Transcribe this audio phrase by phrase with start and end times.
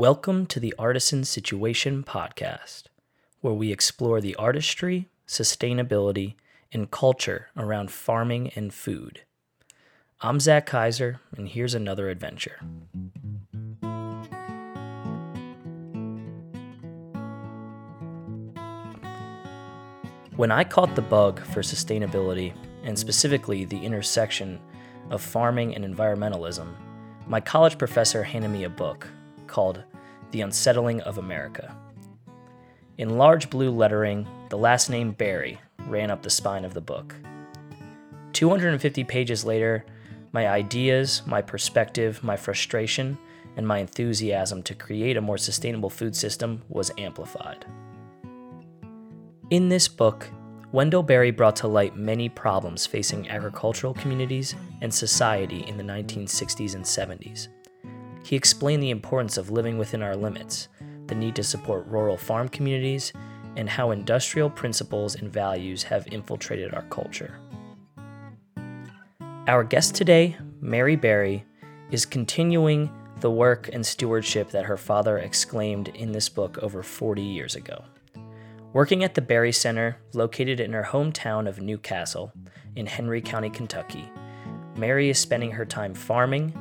[0.00, 2.84] Welcome to the Artisan Situation Podcast,
[3.42, 6.36] where we explore the artistry, sustainability,
[6.72, 9.24] and culture around farming and food.
[10.22, 12.60] I'm Zach Kaiser, and here's another adventure.
[20.34, 22.54] When I caught the bug for sustainability,
[22.84, 24.60] and specifically the intersection
[25.10, 26.68] of farming and environmentalism,
[27.26, 29.06] my college professor handed me a book
[29.46, 29.84] called
[30.30, 31.76] The Unsettling of America.
[32.98, 37.14] In large blue lettering, the last name Berry ran up the spine of the book.
[38.32, 39.84] 250 pages later,
[40.32, 43.18] my ideas, my perspective, my frustration,
[43.56, 47.66] and my enthusiasm to create a more sustainable food system was amplified.
[49.50, 50.28] In this book,
[50.72, 56.76] Wendell Berry brought to light many problems facing agricultural communities and society in the 1960s
[56.76, 57.48] and 70s.
[58.24, 60.68] He explained the importance of living within our limits,
[61.06, 63.12] the need to support rural farm communities,
[63.56, 67.38] and how industrial principles and values have infiltrated our culture.
[69.46, 71.44] Our guest today, Mary Berry,
[71.90, 72.90] is continuing
[73.20, 77.84] the work and stewardship that her father exclaimed in this book over 40 years ago.
[78.72, 82.32] Working at the Berry Center, located in her hometown of New Castle
[82.76, 84.08] in Henry County, Kentucky,
[84.76, 86.54] Mary is spending her time farming,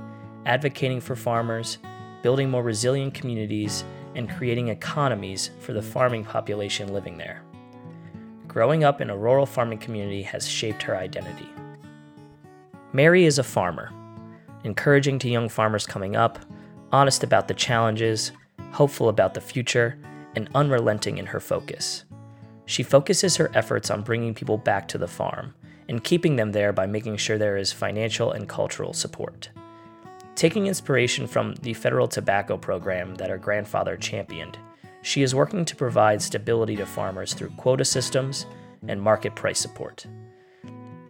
[0.49, 1.77] advocating for farmers,
[2.23, 7.43] building more resilient communities, and creating economies for the farming population living there.
[8.47, 11.47] Growing up in a rural farming community has shaped her identity.
[12.93, 13.93] Mary is a farmer,
[14.63, 16.39] encouraging to young farmers coming up,
[16.91, 18.31] honest about the challenges,
[18.71, 19.99] hopeful about the future,
[20.35, 22.05] and unrelenting in her focus.
[22.65, 25.53] She focuses her efforts on bringing people back to the farm
[25.87, 29.49] and keeping them there by making sure there is financial and cultural support.
[30.35, 34.57] Taking inspiration from the federal tobacco program that her grandfather championed,
[35.01, 38.45] she is working to provide stability to farmers through quota systems
[38.87, 40.05] and market price support.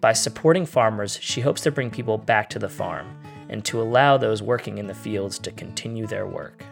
[0.02, 3.20] By supporting farmers, she hopes to bring people back to the farm
[3.50, 6.64] and to allow those working in the fields to continue their work.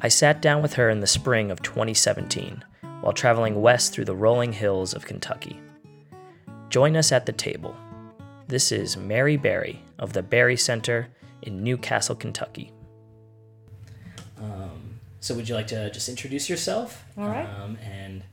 [0.00, 2.64] I sat down with her in the spring of 2017
[3.02, 5.60] while traveling west through the rolling hills of Kentucky.
[6.70, 7.76] Join us at the table.
[8.48, 11.08] This is Mary Berry of the Berry Center
[11.42, 12.72] in New Castle, Kentucky.
[14.38, 17.04] Um, so, would you like to just introduce yourself?
[17.16, 17.48] All right.
[17.48, 18.24] Um, and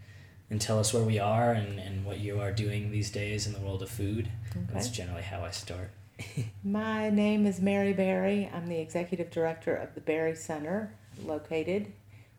[0.50, 3.54] and tell us where we are and, and what you are doing these days in
[3.54, 4.30] the world of food.
[4.52, 4.66] Okay.
[4.74, 5.92] That's generally how I start.
[6.64, 8.50] My name is Mary Berry.
[8.52, 10.92] I'm the executive director of the Berry Center,
[11.24, 11.92] located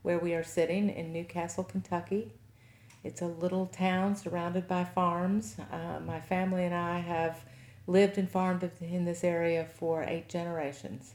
[0.03, 2.33] where we are sitting in New Castle, Kentucky.
[3.05, 5.57] It's a little town surrounded by farms.
[5.71, 7.45] Uh, my family and I have
[7.91, 11.15] lived and farmed in this area for eight generations,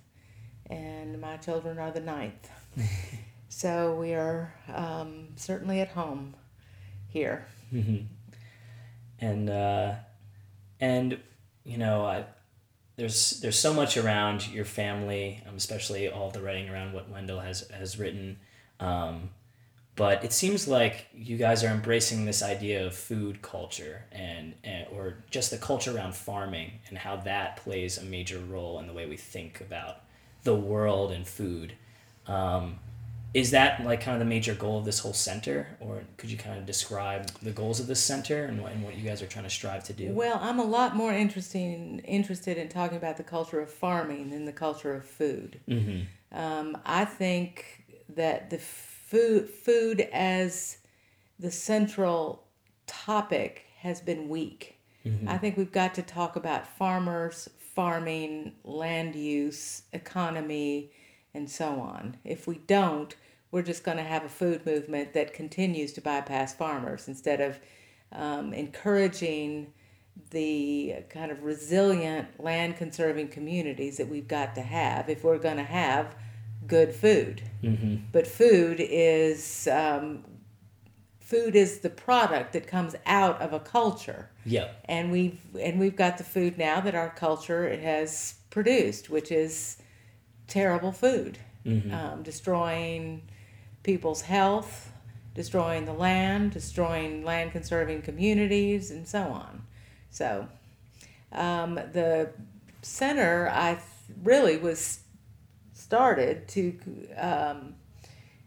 [0.70, 2.50] and my children are the ninth.
[3.50, 6.36] so we are um, certainly at home
[7.08, 7.46] here.
[7.74, 8.06] Mm-hmm.
[9.20, 9.94] And uh,
[10.80, 11.20] and
[11.64, 12.26] you know, I,
[12.98, 17.40] there's there's so much around your family, um, especially all the writing around what Wendell
[17.40, 18.38] has has written.
[18.80, 19.30] Um,
[19.96, 24.88] but it seems like you guys are embracing this idea of food culture and, and
[24.92, 28.94] or just the culture around farming and how that plays a major role in the
[28.94, 30.02] way we think about
[30.44, 31.74] the world and food.
[32.28, 32.80] Um,
[33.34, 36.38] is that like kind of the major goal of this whole center or could you
[36.38, 39.28] kind of describe the goals of this center and what, and what you guys are
[39.28, 43.18] trying to strive to do Well, I'm a lot more interesting interested in talking about
[43.18, 45.60] the culture of farming than the culture of food.
[45.70, 46.02] mm-hmm.
[46.38, 48.60] Um, I think that the
[49.06, 50.78] food food as
[51.38, 52.44] the central
[52.88, 54.80] topic has been weak.
[55.06, 55.28] Mhm.
[55.28, 60.92] I think we've got to talk about farmers, farming, land use, economy,
[61.34, 62.18] and so on.
[62.24, 63.16] If we don't,
[63.52, 67.60] we're just going to have a food movement that continues to bypass farmers instead of
[68.12, 69.74] um, encouraging
[70.32, 75.58] the kind of resilient land conserving communities that we've got to have if we're going
[75.58, 76.16] to have
[76.68, 77.44] good food.
[77.64, 77.96] Mm-hmm.
[78.12, 80.24] But food is um,
[81.20, 85.96] food is the product that comes out of a culture yeah and we've and we've
[85.96, 89.76] got the food now that our culture has produced, which is
[90.48, 91.94] terrible food, mm-hmm.
[91.94, 93.22] um, destroying
[93.84, 94.94] people's health,
[95.36, 99.62] destroying the land, destroying land conserving communities, and so on.
[100.10, 100.48] So,
[101.34, 102.30] um, the
[102.82, 103.78] center I
[104.24, 105.00] really was
[105.86, 106.80] started to.
[107.16, 107.76] Um,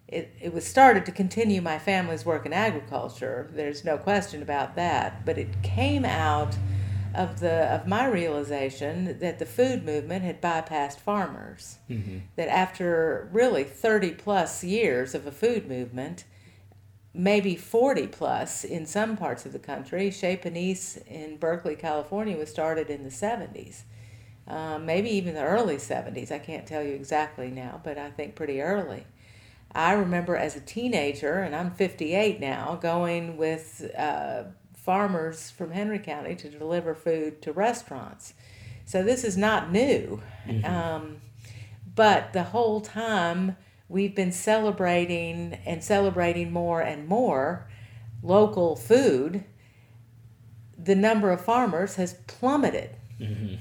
[0.09, 3.51] it, it was started to continue my family's work in agriculture.
[3.53, 5.27] There's no question about that.
[5.27, 6.57] But it came out
[7.15, 11.79] of the of my realization that the food movement had bypassed farmers.
[11.89, 12.19] Mm-hmm.
[12.37, 16.25] That after really 30 plus years of a food movement,
[17.15, 22.51] maybe 40 plus in some parts of the country, Chez Panisse in Berkeley, California was
[22.51, 23.83] started in the 70s.
[24.49, 26.33] Um, maybe even the early 70s.
[26.33, 29.07] I can't tell you exactly now, but I think pretty early.
[29.73, 35.99] I remember as a teenager, and I'm 58 now, going with uh, farmers from Henry
[35.99, 38.33] County to deliver food to restaurants.
[38.87, 40.23] So this is not new.
[40.47, 40.65] Mm-hmm.
[40.65, 41.17] Um,
[41.95, 43.57] but the whole time
[43.89, 47.69] we've been celebrating and celebrating more and more
[48.23, 49.45] local food,
[50.83, 52.97] the number of farmers has plummeted.
[53.21, 53.57] Mm-hmm.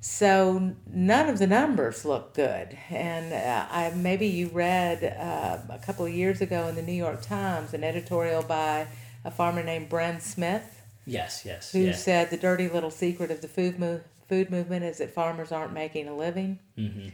[0.00, 2.76] So none of the numbers look good.
[2.88, 6.92] And uh, I maybe you read uh, a couple of years ago in the New
[6.92, 8.86] York Times an editorial by
[9.24, 11.72] a farmer named Bren Smith Yes, yes.
[11.72, 11.92] who yeah.
[11.92, 15.72] said the dirty little secret of the food mo- food movement is that farmers aren't
[15.72, 16.60] making a living.
[16.78, 17.08] Mm-hmm.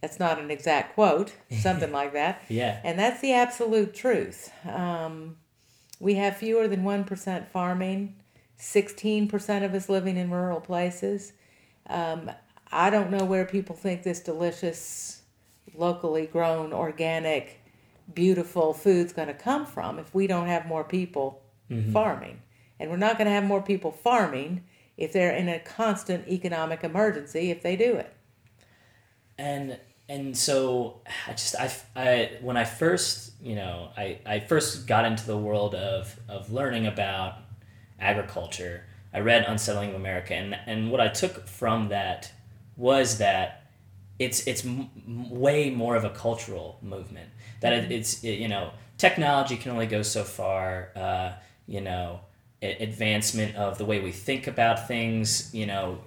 [0.00, 2.42] That's not an exact quote, something like that.
[2.48, 2.80] Yeah.
[2.84, 4.50] And that's the absolute truth.
[4.68, 5.36] Um,
[6.00, 8.16] we have fewer than 1% farming,
[8.58, 11.32] 16% of us living in rural places.
[11.88, 12.30] Um,
[12.70, 15.22] I don't know where people think this delicious,
[15.74, 17.60] locally grown, organic,
[18.14, 21.42] beautiful food's going to come from if we don't have more people
[21.92, 22.40] farming.
[22.78, 24.64] And we're not going to have more people farming
[24.96, 28.14] if they're in a constant economic emergency if they do it.
[29.38, 34.86] and and so I just I, I when I first you know I, I first
[34.86, 37.34] got into the world of of learning about
[38.00, 38.84] agriculture
[39.14, 42.32] I read Unsettling of America and and what I took from that
[42.76, 43.62] was that
[44.18, 44.88] it's it's m-
[45.30, 47.30] way more of a cultural movement
[47.60, 51.32] that it, it's it, you know technology can only go so far uh,
[51.66, 52.20] you know
[52.62, 55.98] advancement of the way we think about things you know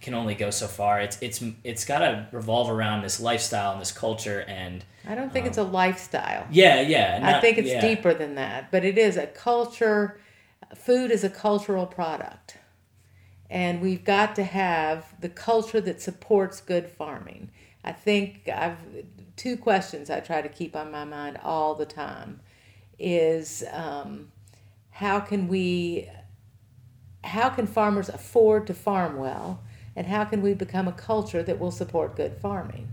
[0.00, 3.80] can only go so far it's it's it's got to revolve around this lifestyle and
[3.80, 6.46] this culture and I don't think it's a lifestyle.
[6.50, 7.80] yeah yeah I think it's yeah.
[7.80, 10.20] deeper than that, but it is a culture.
[10.74, 12.58] Food is a cultural product,
[13.48, 17.50] and we've got to have the culture that supports good farming.
[17.84, 18.78] I think I've
[19.36, 22.40] two questions I try to keep on my mind all the time
[22.98, 24.32] is um,
[24.90, 26.08] how can we
[27.22, 29.62] how can farmers afford to farm well
[29.94, 32.88] and how can we become a culture that will support good farming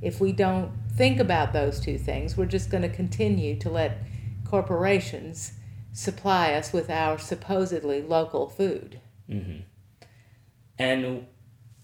[0.00, 3.98] if we don't think about those two things we're just going to continue to let
[4.48, 5.52] corporations
[5.92, 8.98] supply us with our supposedly local food
[10.78, 11.26] And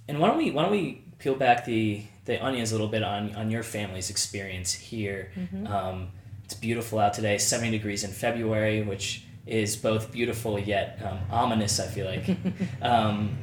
[0.09, 3.03] and why don't we why don't we peel back the the onions a little bit
[3.03, 5.31] on on your family's experience here?
[5.67, 6.09] Um,
[6.45, 11.79] it's beautiful out today, seventy degrees in February, which is both beautiful yet um, ominous.
[11.81, 12.37] I feel like.
[12.83, 13.37] um,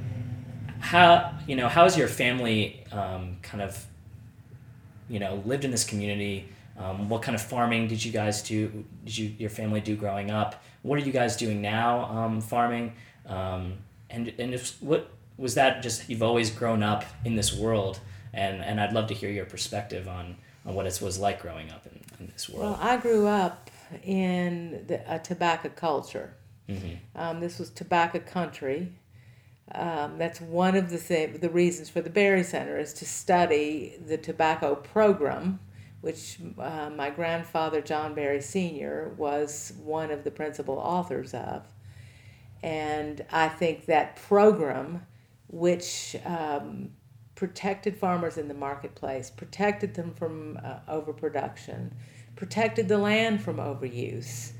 [0.79, 3.85] how you know how's your family um, kind of
[5.07, 6.49] you know lived in this community?
[6.77, 8.83] Um, what kind of farming did you guys do?
[9.05, 10.63] Did you your family do growing up?
[10.81, 12.93] What are you guys doing now um, farming?
[13.25, 13.77] Um,
[14.09, 15.81] and and if, what was that?
[15.81, 17.99] Just you've always grown up in this world,
[18.33, 20.35] and and I'd love to hear your perspective on
[20.65, 22.71] on what it was like growing up in, in this world.
[22.71, 23.69] well i grew up
[24.03, 26.33] in the, a tobacco culture
[26.67, 26.97] Mhm.
[27.15, 28.91] um, this was tobacco country
[29.73, 33.95] um, that's one of the th- the reasons for the Berry Center is to study
[34.07, 35.59] the tobacco program,
[36.05, 39.15] which uh, my grandfather John Berry Sr.
[39.17, 41.65] was one of the principal authors of,
[42.61, 45.07] and I think that program,
[45.47, 46.91] which um,
[47.33, 51.91] protected farmers in the marketplace, protected them from uh, overproduction,
[52.35, 54.51] protected the land from overuse,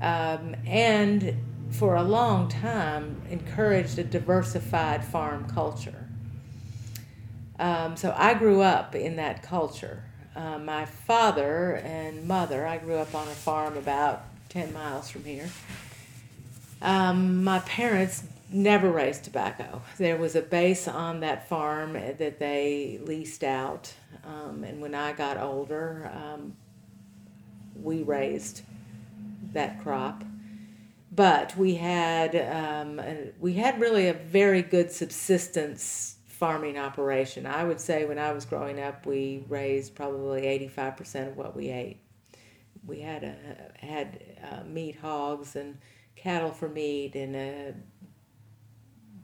[0.00, 1.36] um, and
[1.72, 6.08] for a long time encouraged a diversified farm culture.
[7.58, 10.05] Um, so I grew up in that culture.
[10.36, 15.24] Uh, my father and mother, I grew up on a farm about 10 miles from
[15.24, 15.48] here.
[16.82, 19.80] Um, my parents never raised tobacco.
[19.96, 23.94] There was a base on that farm that they leased out.
[24.24, 26.54] Um, and when I got older, um,
[27.82, 28.60] we raised
[29.54, 30.22] that crop
[31.16, 37.46] but we had um, a- we had really a very good subsistence farming operation.
[37.46, 41.36] I would say when I was growing up, we raised probably eighty five percent of
[41.36, 42.00] what we ate.
[42.86, 43.36] We had a,
[43.84, 45.78] had uh, meat hogs and
[46.14, 47.74] cattle for meat and a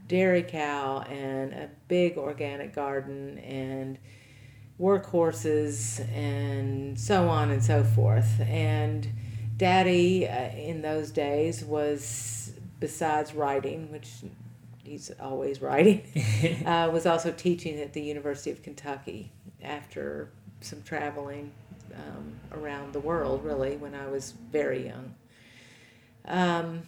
[0.07, 3.99] dairy cow and a big organic garden and
[4.81, 8.41] workhorses and so on and so forth.
[8.41, 9.07] And
[9.57, 14.09] daddy uh, in those days was, besides writing, which
[14.85, 16.03] he's always writing,
[16.67, 21.53] uh, was also teaching at the University of Kentucky after some traveling
[21.95, 25.15] um, around the world, really, when I was very young.
[26.25, 26.83] Um,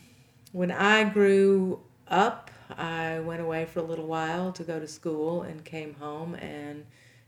[0.53, 5.43] when I grew up, I went away for a little while to go to school
[5.43, 6.87] and came home and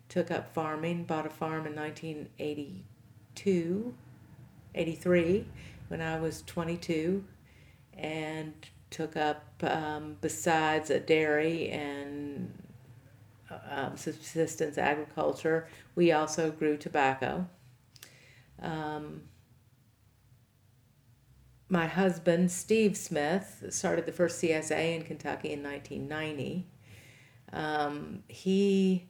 [0.09, 3.95] took up farming, bought a farm in 1982,
[4.75, 5.47] 83,
[5.89, 7.25] when I was 22,
[7.95, 8.55] and
[8.91, 12.53] took up, um, besides a dairy and
[13.71, 17.47] um, subsistence agriculture, we also grew tobacco.
[18.61, 19.23] Um,
[21.69, 26.67] my husband, Steve Smith, started the first CSA in Kentucky in 1990.
[27.53, 29.09] Um, he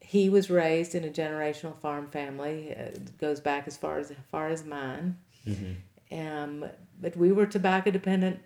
[0.00, 2.68] he was raised in a generational farm family.
[2.68, 5.16] It goes back as far as, as far as mine.
[5.46, 6.18] Mm-hmm.
[6.18, 6.66] Um,
[7.00, 8.40] but we were tobacco dependent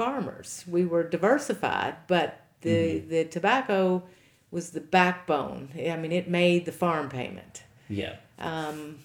[0.00, 0.64] farmers.
[0.66, 3.08] We were diversified, but the mm-hmm.
[3.10, 4.02] the tobacco
[4.50, 5.68] was the backbone.
[5.76, 7.64] I mean, it made the farm payment.
[7.86, 8.16] Yeah.
[8.38, 9.00] Um,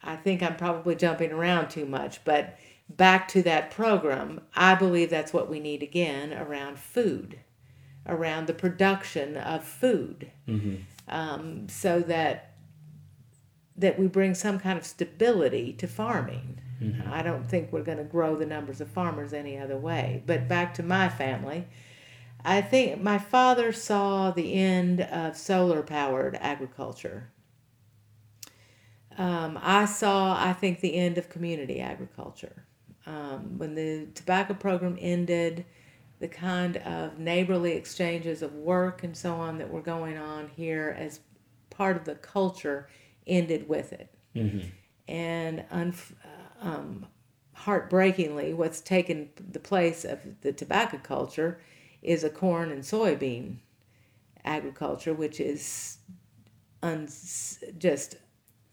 [0.00, 2.56] I think I'm probably jumping around too much, but
[2.88, 7.40] back to that program, I believe that's what we need again around food,
[8.06, 10.76] around the production of food, mm-hmm.
[11.08, 12.52] um, so that
[13.76, 16.60] that we bring some kind of stability to farming.
[16.82, 17.12] Mm-hmm.
[17.12, 20.22] I don't think we're going to grow the numbers of farmers any other way.
[20.26, 21.66] But back to my family,
[22.44, 27.30] I think my father saw the end of solar powered agriculture.
[29.16, 32.64] Um, I saw, I think, the end of community agriculture.
[33.06, 35.64] Um, when the tobacco program ended,
[36.20, 40.94] the kind of neighborly exchanges of work and so on that were going on here
[40.98, 41.20] as
[41.70, 42.88] part of the culture
[43.26, 44.10] ended with it.
[44.36, 44.68] Mm-hmm.
[45.08, 45.94] And un-
[46.60, 47.06] um,
[47.54, 51.60] heartbreakingly, what's taken the place of the tobacco culture
[52.02, 53.56] is a corn and soybean
[54.44, 55.98] agriculture, which is
[56.82, 57.08] un-
[57.78, 58.16] just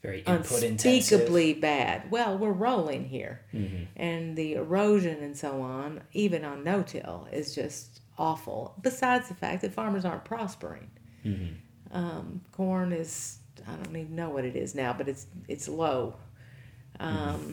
[0.02, 1.60] very input unspeakably intensive.
[1.60, 2.10] bad.
[2.10, 3.84] Well, we're rolling here, mm-hmm.
[3.96, 8.74] and the erosion and so on, even on no-till, is just awful.
[8.82, 10.90] Besides the fact that farmers aren't prospering.
[11.24, 11.96] Mm-hmm.
[11.96, 16.14] Um, corn is I don't even know what it is now, but it's it's low.
[17.00, 17.52] Um, mm-hmm.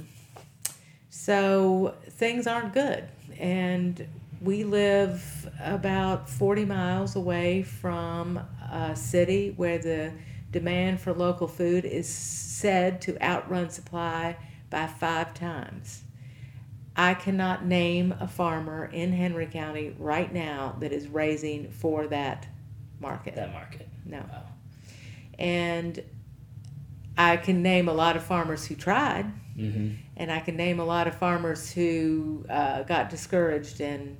[1.15, 4.07] So things aren't good, and
[4.41, 8.37] we live about 40 miles away from
[8.71, 10.11] a city where the
[10.49, 14.37] demand for local food is said to outrun supply
[14.71, 16.01] by five times.
[16.95, 22.47] I cannot name a farmer in Henry County right now that is raising for that
[22.99, 23.35] market.
[23.35, 23.87] That market.
[24.03, 24.17] No.
[24.17, 24.45] Wow.
[25.37, 26.03] And
[27.15, 29.95] I can name a lot of farmers who tried, mm-hmm.
[30.17, 34.17] and I can name a lot of farmers who uh, got discouraged and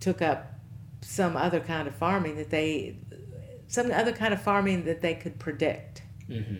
[0.00, 0.52] took up
[1.00, 2.96] some other kind of farming that they
[3.68, 6.02] some other kind of farming that they could predict.
[6.28, 6.56] Mm-hmm.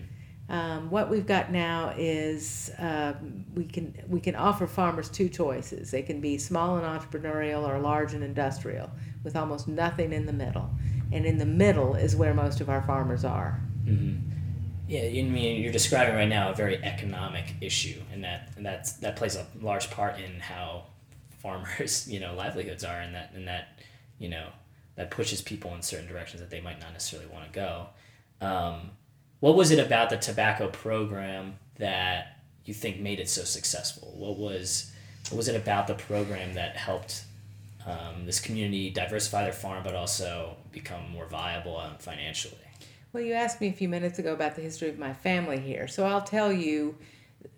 [0.49, 5.91] Um, what we've got now is um, we can we can offer farmers two choices.
[5.91, 8.91] They can be small and entrepreneurial or large and industrial,
[9.25, 10.71] with almost nothing in the middle.
[11.13, 13.61] And in the middle is where most of our farmers are.
[13.85, 14.36] Mm-hmm.
[14.89, 18.93] Yeah, you mean you're describing right now a very economic issue, and that and that's
[18.95, 20.85] that plays a large part in how
[21.39, 23.81] farmers, you know, livelihoods are, and that and that,
[24.19, 24.49] you know,
[24.95, 27.87] that pushes people in certain directions that they might not necessarily want to go.
[28.41, 28.91] Um,
[29.41, 34.13] what was it about the tobacco program that you think made it so successful?
[34.17, 34.93] What was
[35.31, 37.25] what was it about the program that helped
[37.85, 42.66] um, this community diversify their farm, but also become more viable um, financially?
[43.17, 45.89] Well, you asked me a few minutes ago about the history of my family here,
[45.89, 46.97] so I'll tell you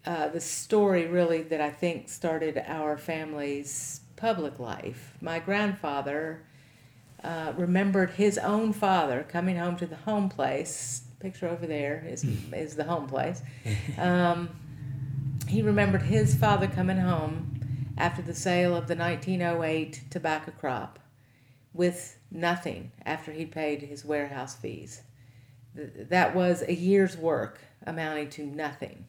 [0.06, 5.14] uh, the story really that I think started our family's public life.
[5.20, 6.44] My grandfather
[7.24, 11.02] uh, remembered his own father coming home to the home place.
[11.18, 12.54] Picture over there is, hmm.
[12.54, 13.42] is the home place.
[13.98, 14.50] Um,
[15.48, 21.00] he remembered his father coming home after the sale of the 1908 tobacco crop
[21.74, 25.02] with nothing after he'd paid his warehouse fees.
[26.08, 29.06] That was a year's work amounting to nothing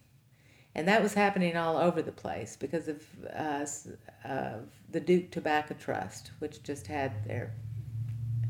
[0.76, 3.04] and that was happening all over the place because of
[3.36, 3.66] uh,
[4.26, 4.54] uh,
[4.92, 7.52] the Duke Tobacco Trust, which just had their.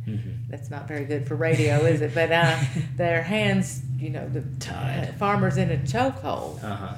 [0.06, 0.50] Mm-hmm.
[0.50, 2.14] That's not very good for radio, is it?
[2.14, 2.58] But uh,
[2.98, 5.16] their hands, you know, the Tied.
[5.18, 6.64] farmers in a chokehold.
[6.64, 6.96] Uh-huh.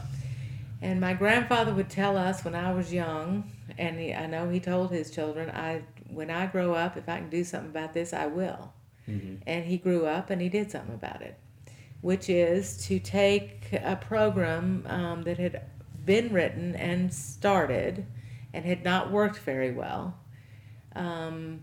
[0.82, 4.60] And my grandfather would tell us when I was young, and he, I know he
[4.60, 8.12] told his children, "I when I grow up, if I can do something about this,
[8.12, 8.74] I will."
[9.10, 9.36] Mm-hmm.
[9.48, 11.38] And he grew up and he did something about it
[12.02, 15.62] which is to take a program um, that had
[16.04, 18.06] been written and started
[18.54, 20.18] and had not worked very well,
[20.96, 21.62] um,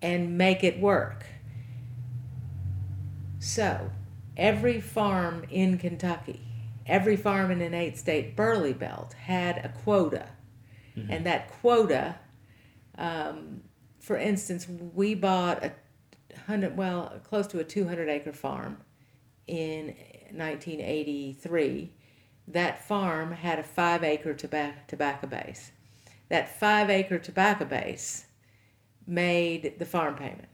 [0.00, 1.24] and make it work.
[3.40, 3.90] So,
[4.36, 6.40] every farm in Kentucky,
[6.84, 10.26] every farm in an eight state burley belt had a quota.
[10.96, 11.10] Mm-hmm.
[11.10, 12.16] And that quota,
[12.96, 13.62] um,
[13.98, 15.72] for instance, we bought a
[16.46, 18.78] hundred, well, close to a 200 acre farm
[19.46, 19.86] in
[20.30, 21.92] 1983.
[22.48, 25.72] That farm had a five acre tobacco, tobacco base.
[26.28, 28.26] That five acre tobacco base
[29.06, 30.48] made the farm payment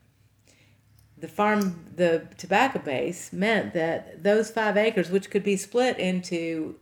[1.22, 6.74] the farm the tobacco base meant that those five acres which could be split into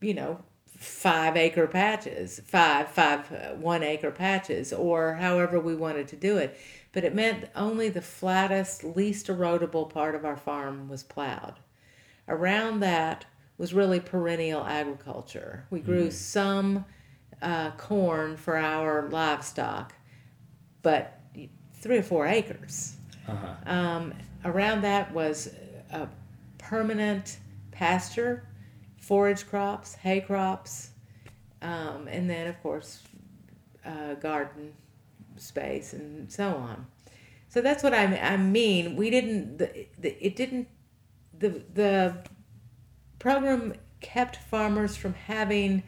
[0.00, 6.06] you know five acre patches five five uh, one acre patches or however we wanted
[6.06, 6.56] to do it
[6.94, 11.54] but it meant only the flattest least erodible part of our farm was plowed
[12.28, 13.26] around that
[13.58, 16.12] was really perennial agriculture we grew mm.
[16.12, 16.84] some
[17.42, 19.92] uh, corn for our livestock
[20.80, 21.20] but
[21.74, 22.96] three or four acres
[23.26, 23.70] uh-huh.
[23.70, 25.50] Um, around that was
[25.90, 26.08] a
[26.58, 27.38] permanent
[27.70, 28.46] pasture,
[28.98, 30.90] forage crops, hay crops,
[31.62, 33.02] um, and then of course
[33.84, 34.72] uh, garden
[35.36, 36.86] space and so on.
[37.48, 38.96] So that's what I, I mean.
[38.96, 39.58] We didn't.
[39.58, 40.68] The, the, it didn't.
[41.38, 42.16] The the
[43.18, 45.82] program kept farmers from having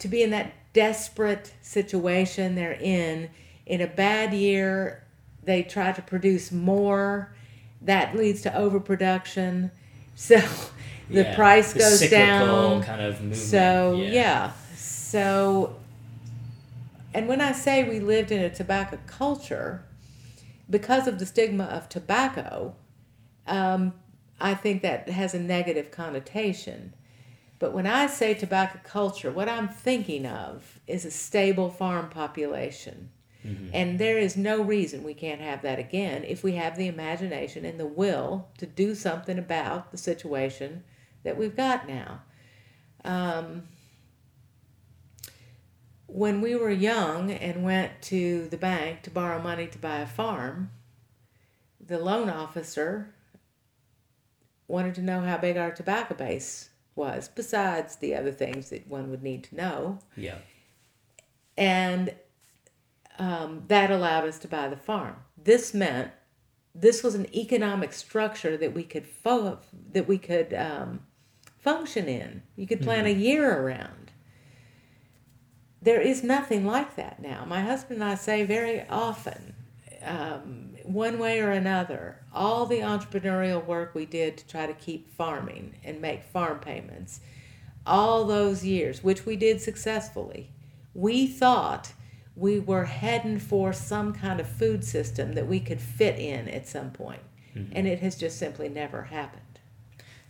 [0.00, 3.30] to be in that desperate situation they're in.
[3.64, 5.04] In a bad year,
[5.44, 7.34] they try to produce more.
[7.80, 9.70] That leads to overproduction.
[10.14, 10.36] So
[11.08, 12.82] the yeah, price goes down.
[12.82, 13.34] Kind of.
[13.34, 14.10] So yeah.
[14.10, 14.52] yeah.
[14.76, 15.74] So
[17.14, 19.84] and when I say we lived in a tobacco culture,
[20.68, 22.74] because of the stigma of tobacco,
[23.46, 23.94] um,
[24.40, 26.94] I think that has a negative connotation.
[27.58, 33.10] But when I say tobacco culture, what I'm thinking of is a stable farm population
[33.46, 33.70] Mm-hmm.
[33.72, 37.64] And there is no reason we can't have that again if we have the imagination
[37.64, 40.84] and the will to do something about the situation
[41.24, 42.22] that we've got now.
[43.04, 43.64] Um,
[46.12, 50.06] when we were young and went to the bank to borrow money to buy a
[50.06, 50.70] farm,
[51.80, 53.14] the loan officer
[54.68, 59.10] wanted to know how big our tobacco base was, besides the other things that one
[59.10, 59.98] would need to know.
[60.14, 60.36] Yeah.
[61.56, 62.14] And
[63.18, 65.16] um, that allowed us to buy the farm.
[65.42, 66.10] This meant
[66.74, 69.58] this was an economic structure that we could fo-
[69.92, 71.00] that we could um,
[71.58, 72.42] function in.
[72.56, 73.18] You could plan mm-hmm.
[73.18, 74.01] a year around.
[75.82, 77.44] There is nothing like that now.
[77.44, 79.54] My husband and I say very often,
[80.04, 85.12] um, one way or another, all the entrepreneurial work we did to try to keep
[85.16, 87.20] farming and make farm payments,
[87.84, 90.50] all those years, which we did successfully,
[90.94, 91.92] we thought
[92.36, 96.66] we were heading for some kind of food system that we could fit in at
[96.66, 97.22] some point.
[97.54, 97.72] Mm-hmm.
[97.74, 99.42] And it has just simply never happened.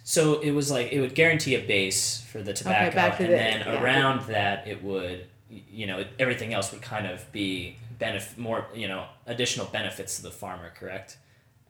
[0.04, 3.36] So it was like it would guarantee a base for the tobacco, okay, and the,
[3.36, 5.26] then yeah, around that it would,
[5.70, 10.22] you know, everything else would kind of be benefit more, you know, additional benefits to
[10.22, 10.72] the farmer.
[10.74, 11.18] Correct?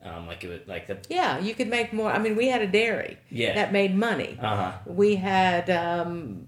[0.01, 2.11] Um, like it would like the yeah, you could make more.
[2.11, 3.53] I mean, we had a dairy yeah.
[3.55, 4.37] that made money.
[4.41, 4.73] Uh-huh.
[4.85, 6.47] We had um,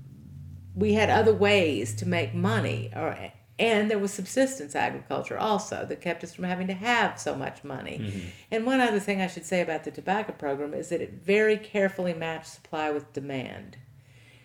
[0.76, 3.18] we had other ways to make money, or
[3.58, 7.64] and there was subsistence agriculture also that kept us from having to have so much
[7.64, 8.00] money.
[8.00, 8.28] Mm-hmm.
[8.52, 11.58] And one other thing I should say about the tobacco program is that it very
[11.58, 13.78] carefully matched supply with demand.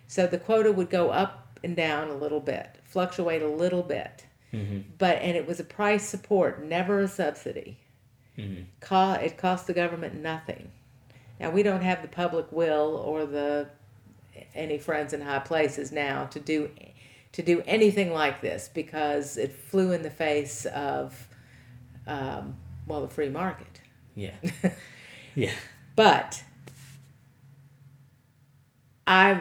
[0.07, 4.27] So the quota would go up and down a little bit, fluctuate a little bit.
[4.53, 4.81] Mm-hmm.
[4.99, 7.79] But and it was a price support, never a subsidy.
[8.37, 9.25] Mm-hmm.
[9.25, 10.71] it cost the government nothing.
[11.39, 13.69] Now we don't have the public will or the
[14.55, 16.71] any friends in high places now to do
[17.33, 21.29] to do anything like this because it flew in the face of,
[22.07, 23.81] um, well, the free market.
[24.17, 24.35] Yeah.
[25.37, 25.53] yeah.
[25.95, 26.43] But
[29.07, 29.41] I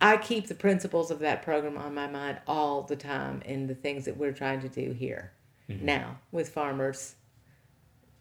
[0.00, 3.74] I keep the principles of that program on my mind all the time in the
[3.74, 5.32] things that we're trying to do here
[5.68, 5.84] mm-hmm.
[5.84, 7.14] now with farmers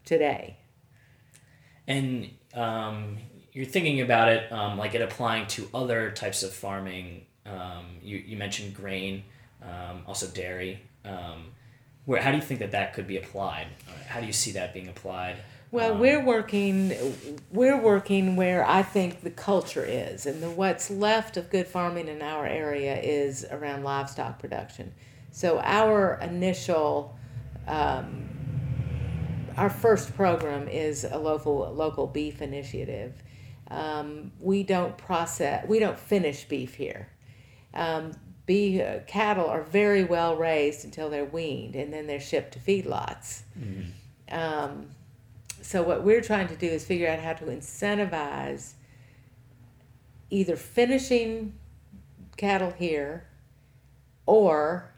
[0.05, 0.57] today.
[1.87, 3.17] And um,
[3.51, 8.17] you're thinking about it um, like it applying to other types of farming um, you,
[8.17, 9.23] you mentioned grain,
[9.63, 10.81] um, also dairy.
[11.05, 11.51] Um,
[12.05, 13.67] where, how do you think that that could be applied?
[14.07, 15.37] How do you see that being applied?
[15.71, 16.93] Well, um, we're working.
[17.51, 22.07] We're working where I think the culture is, and the, what's left of good farming
[22.07, 24.93] in our area is around livestock production.
[25.31, 27.17] So our initial,
[27.67, 28.29] um,
[29.57, 33.21] our first program is a local local beef initiative.
[33.69, 35.67] Um, we don't process.
[35.67, 37.09] We don't finish beef here.
[37.75, 38.13] Um,
[38.47, 42.59] bee uh, cattle are very well raised until they're weaned, and then they're shipped to
[42.59, 43.43] feedlots.
[43.55, 43.91] Mm-hmm.
[44.31, 44.87] Um,
[45.61, 48.73] so what we're trying to do is figure out how to incentivize
[50.29, 51.53] either finishing
[52.37, 53.27] cattle here
[54.25, 54.93] or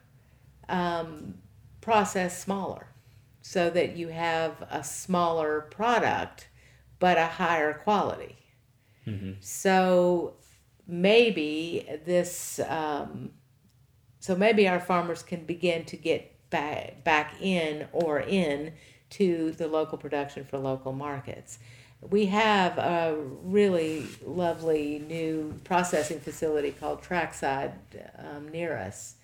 [0.70, 1.36] um,
[1.80, 2.88] process smaller
[3.42, 6.48] so that you have a smaller product
[7.00, 8.38] but a higher quality.
[9.08, 9.32] Mm-hmm.
[9.40, 10.36] So
[10.88, 13.32] maybe this, um,
[14.20, 18.74] so maybe our farmers can begin to get back, back in or in
[19.12, 21.60] to the local production for local markets.
[22.02, 27.74] We have a really lovely new processing facility called Trackside
[28.18, 29.16] um, near us,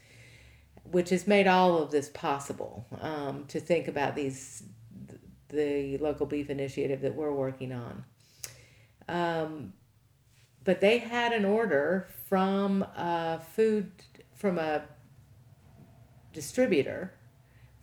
[0.84, 4.63] which has made all of this possible um, to think about these
[5.50, 8.04] the local beef initiative that we're working on.
[9.08, 9.73] Um,
[10.65, 13.91] but they had an order from a food
[14.36, 14.84] from a
[16.34, 17.13] distributor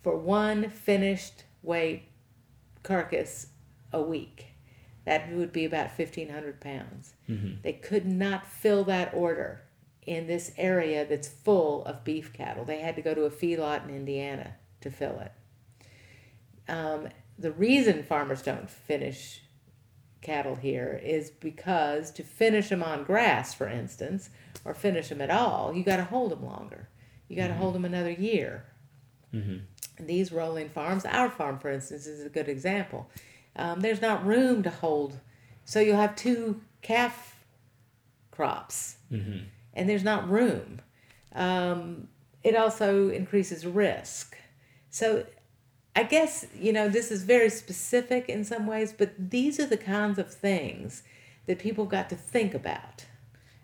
[0.03, 2.03] for one finished weight
[2.83, 3.47] carcass
[3.91, 4.47] a week.
[5.05, 7.13] That would be about 1,500 pounds.
[7.29, 7.61] Mm-hmm.
[7.61, 9.61] They could not fill that order
[10.05, 12.65] in this area that's full of beef cattle.
[12.65, 15.31] They had to go to a feedlot in Indiana to fill it.
[16.67, 19.41] Um, the reason farmers don't finish
[20.21, 24.29] cattle here is because to finish them on grass, for instance,
[24.63, 26.89] or finish them at all, you got to hold them longer.
[27.27, 28.65] You got to hold them another year.
[29.33, 29.57] Mm-hmm.
[29.99, 33.09] These rolling farms, our farm, for instance, is a good example.
[33.55, 35.19] Um, there's not room to hold,
[35.63, 37.45] so you'll have two calf
[38.31, 39.45] crops, Mm-hmm.
[39.73, 40.81] and there's not room.
[41.33, 42.07] Um,
[42.43, 44.35] it also increases risk.
[44.89, 45.25] So
[45.95, 49.77] I guess, you know, this is very specific in some ways, but these are the
[49.77, 51.03] kinds of things
[51.45, 53.05] that people got to think about.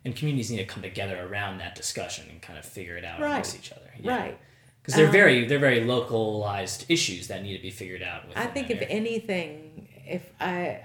[0.06, 3.20] And communities need to come together around that discussion and kind of figure it out
[3.20, 3.32] Right.
[3.32, 3.92] amongst each other.
[4.04, 4.38] Right.
[4.82, 8.24] Because they're Um, very they're very localized issues that need to be figured out.
[8.36, 8.88] I think if area.
[8.90, 10.82] anything, if I,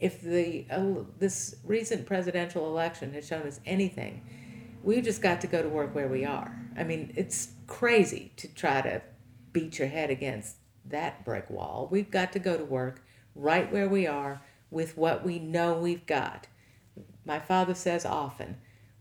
[0.00, 4.22] if the uh, this recent presidential election has shown us anything,
[4.82, 6.58] we've just got to go to work where we are.
[6.76, 9.02] I mean, it's crazy to try to
[9.52, 11.88] beat your head against that brick wall.
[11.90, 16.06] We've got to go to work right where we are with what we know we've
[16.06, 16.46] got.
[17.26, 18.56] My father says often,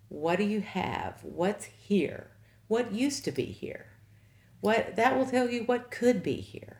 [0.10, 1.24] "What do you have?
[1.24, 2.32] What's here?
[2.68, 3.86] What used to be here?
[4.62, 6.78] What that will tell you what could be here."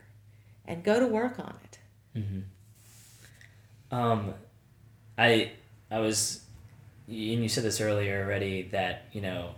[0.68, 1.78] and go to work on it.
[3.90, 4.34] Um,
[5.16, 5.52] I
[5.90, 6.44] I was,
[7.08, 9.54] and you said this earlier already that you know,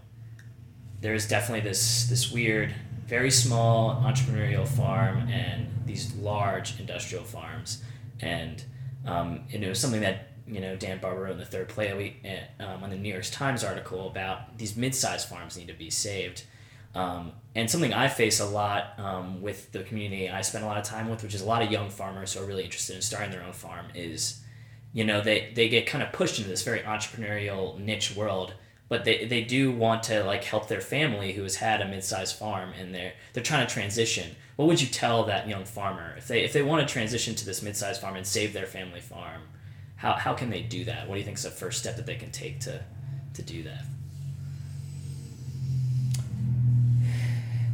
[1.00, 2.72] there's definitely this this weird,
[3.06, 7.82] very small entrepreneurial farm and these large industrial farms,
[8.20, 8.64] and
[9.04, 11.96] um, and it was something that you know Dan Barber wrote in the Third Plate
[11.96, 12.30] we
[12.60, 16.44] um, on the New York Times article about these mid-sized farms need to be saved.
[16.94, 20.78] Um, and something I face a lot um, with the community I spend a lot
[20.78, 23.02] of time with, which is a lot of young farmers who are really interested in
[23.02, 24.40] starting their own farm, is,
[24.92, 28.54] you know, they, they get kind of pushed into this very entrepreneurial niche world,
[28.88, 32.36] but they, they do want to like help their family who has had a mid-sized
[32.36, 34.34] farm and they're they're trying to transition.
[34.56, 37.46] What would you tell that young farmer if they if they want to transition to
[37.46, 39.42] this mid-sized farm and save their family farm?
[39.96, 41.08] How, how can they do that?
[41.08, 42.82] What do you think is the first step that they can take to
[43.34, 43.84] to do that?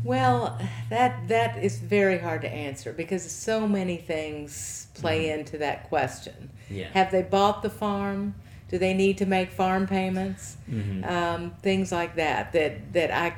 [0.07, 0.59] Well,
[0.91, 6.51] that that is very hard to answer because so many things play into that question.
[6.71, 6.89] Yeah.
[6.93, 8.35] Have they bought the farm?
[8.69, 10.57] Do they need to make farm payments?
[10.71, 11.09] Mhm.
[11.09, 12.53] Um, things like that.
[12.53, 13.35] That that I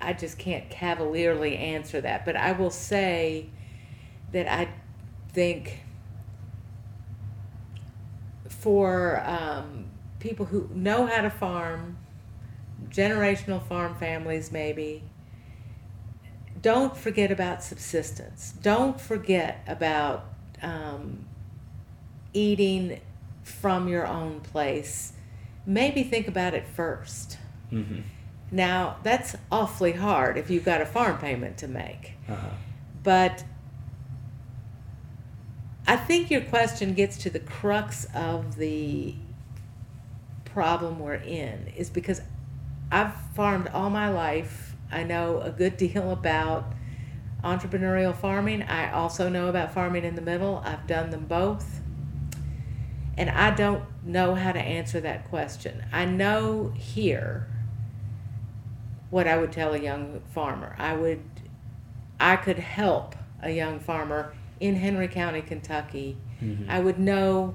[0.00, 2.24] I just can't cavalierly answer that.
[2.24, 3.46] But I will say
[4.32, 4.68] that I
[5.32, 5.84] think
[8.48, 9.86] for um,
[10.18, 11.96] people who know how to farm,
[12.90, 15.02] generational farm families maybe,
[16.62, 18.54] don't forget about subsistence.
[18.62, 20.26] Don't forget about
[20.62, 21.24] um,
[22.32, 23.00] eating
[23.42, 25.12] from your own place.
[25.66, 27.38] Maybe think about it first.
[27.72, 28.00] Mm-hmm.
[28.52, 32.14] Now, that's awfully hard if you've got a farm payment to make.
[32.28, 32.48] Uh-huh.
[33.02, 33.44] But
[35.86, 39.14] I think your question gets to the crux of the
[40.44, 42.20] problem we're in is because
[42.90, 44.69] I've farmed all my life.
[44.90, 46.72] I know a good deal about
[47.42, 48.62] entrepreneurial farming.
[48.62, 50.62] I also know about farming in the middle.
[50.64, 51.80] I've done them both.
[53.16, 55.84] And I don't know how to answer that question.
[55.92, 57.46] I know here
[59.10, 60.74] what I would tell a young farmer.
[60.78, 61.20] I would
[62.18, 66.18] I could help a young farmer in Henry County, Kentucky.
[66.42, 66.68] Mhm.
[66.68, 67.54] I would know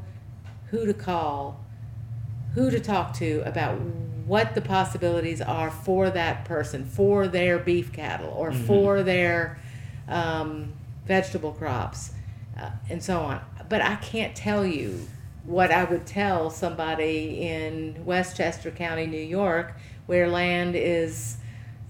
[0.71, 1.63] who to call,
[2.53, 3.79] who to talk to about
[4.25, 9.59] what the possibilities are for that person, for their beef cattle, or for their
[10.07, 10.73] um,
[11.05, 12.11] vegetable crops,
[12.59, 13.41] uh, and so on.
[13.69, 15.07] But I can't tell you
[15.45, 19.75] what I would tell somebody in Westchester County, New York,
[20.07, 21.37] where land is,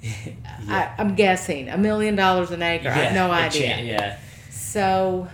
[0.67, 2.89] I, I'm guessing, a million dollars an acre.
[2.89, 3.61] I have no idea.
[3.67, 4.17] chan- yeah.
[4.51, 5.27] So,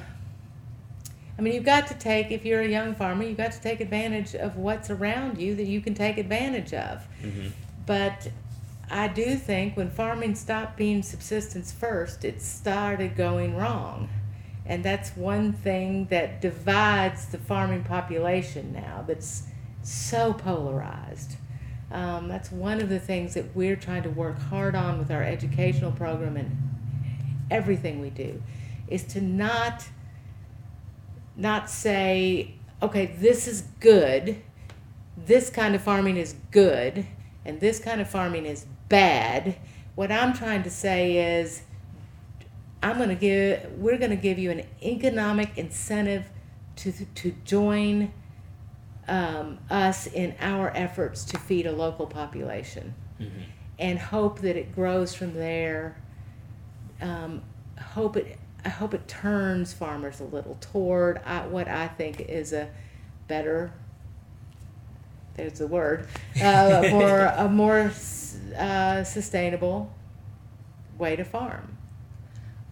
[1.41, 3.82] I mean, you've got to take, if you're a young farmer, you've got to take
[3.82, 7.04] advantage of what's around you that you can take advantage of.
[7.19, 7.47] hmm
[7.88, 8.30] But
[8.91, 14.08] I do think when farming stopped being subsistence first, it started going wrong.
[14.67, 19.47] And that's one thing that divides the farming population now that's
[19.82, 21.38] so polarized.
[21.91, 25.23] Um, that's one of the things that we're trying to work hard on with our
[25.23, 26.56] educational program and
[27.49, 28.43] everything we do
[28.88, 29.88] is to not
[31.41, 34.41] not say okay this is good
[35.17, 37.06] this kind of farming is good
[37.45, 39.56] and this kind of farming is bad
[39.95, 41.63] what i'm trying to say is
[42.84, 46.25] i'm going to give we're going to give you an economic incentive
[46.75, 48.12] to to join
[49.08, 53.27] um, us in our efforts to feed a local population hmm
[53.82, 55.97] and hope that it grows from there.
[57.01, 57.41] Um,
[57.80, 58.38] hope it.
[58.63, 62.69] I hope it turns farmers a little toward uh, what I think is a
[63.28, 63.74] better.
[65.36, 66.08] There's the word.
[66.41, 67.91] Uh, more a more
[68.58, 69.91] uh, sustainable
[70.97, 71.78] way to farm.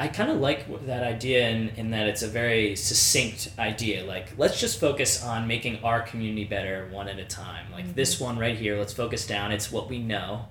[0.02, 4.06] I kind of like that idea in, in that it's a very succinct idea.
[4.06, 7.70] Like, let's just focus on making our community better one at a time.
[7.74, 9.52] Like this one right here, let's focus down.
[9.52, 10.46] It's what we know.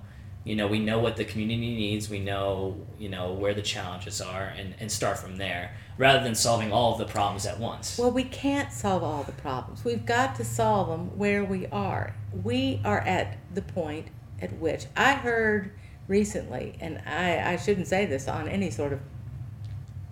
[0.45, 2.09] You know, we know what the community needs.
[2.09, 6.33] We know, you know, where the challenges are and, and start from there rather than
[6.33, 7.97] solving all of the problems at once.
[7.97, 9.83] Well, we can't solve all the problems.
[9.83, 12.15] We've got to solve them where we are.
[12.43, 14.07] We are at the point
[14.41, 15.71] at which I heard
[16.07, 19.01] recently, and I, I shouldn't say this on any sort of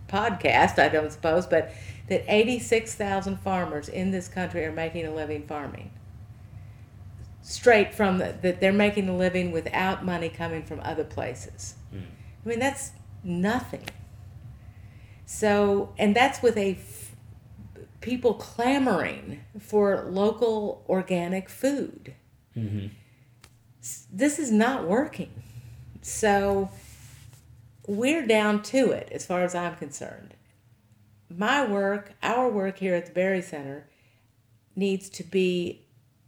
[0.08, 1.72] podcast, I don't suppose, but
[2.10, 5.92] that 86,000 farmers in this country are making a living farming.
[7.50, 11.76] Straight from the, that they're making a living without money coming from other places.
[11.96, 12.02] Mm.
[12.46, 12.92] I mean, that's
[13.24, 13.86] nothing.
[15.26, 17.16] So, and that's with a f-
[18.02, 22.16] people clamoring for local organic food.
[22.54, 22.88] hmm
[23.82, 25.32] S- This is not working.
[26.02, 26.70] So,
[27.88, 30.34] we're down to it as far as I'm concerned.
[31.30, 33.88] My work, our work here at the Berry Center,
[34.76, 35.87] needs to be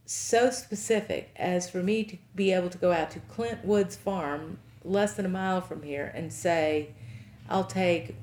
[0.10, 4.58] so specific as for me to be able to go out to Clint Woods Farm,
[4.84, 6.90] less than a mile from here, and say,
[7.48, 8.16] I'll take,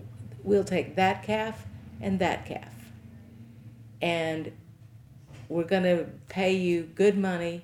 [0.43, 1.65] we'll take that calf
[2.01, 2.73] and that calf.
[4.03, 4.51] And
[5.49, 7.63] we're going to pay you good money,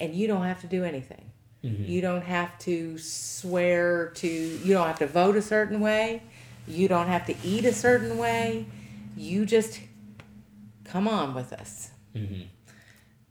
[0.00, 1.30] and you don't have to do anything.
[1.62, 6.24] hmm You don't have to swear to, you don't have to vote a certain way.
[6.66, 8.66] You don't have to eat a certain way.
[9.16, 9.78] You just
[10.82, 11.92] come on with us.
[12.16, 12.42] hmm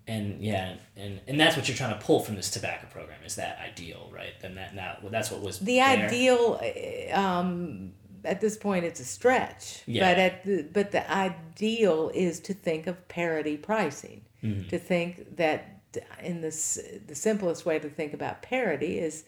[0.08, 3.36] And yeah, and, and that's what you're trying to pull from this tobacco program is
[3.36, 4.34] that ideal, right?
[4.42, 6.08] Then that now well, that's what was The there.
[6.08, 7.94] ideal, uh, um,
[8.26, 9.82] at this point, it's a stretch.
[9.86, 10.10] Yeah.
[10.12, 14.26] But at the, but the ideal is to think of parity pricing.
[14.44, 14.68] Mhm.
[14.70, 15.80] To think that
[16.22, 19.24] in this the simplest way to think about parity is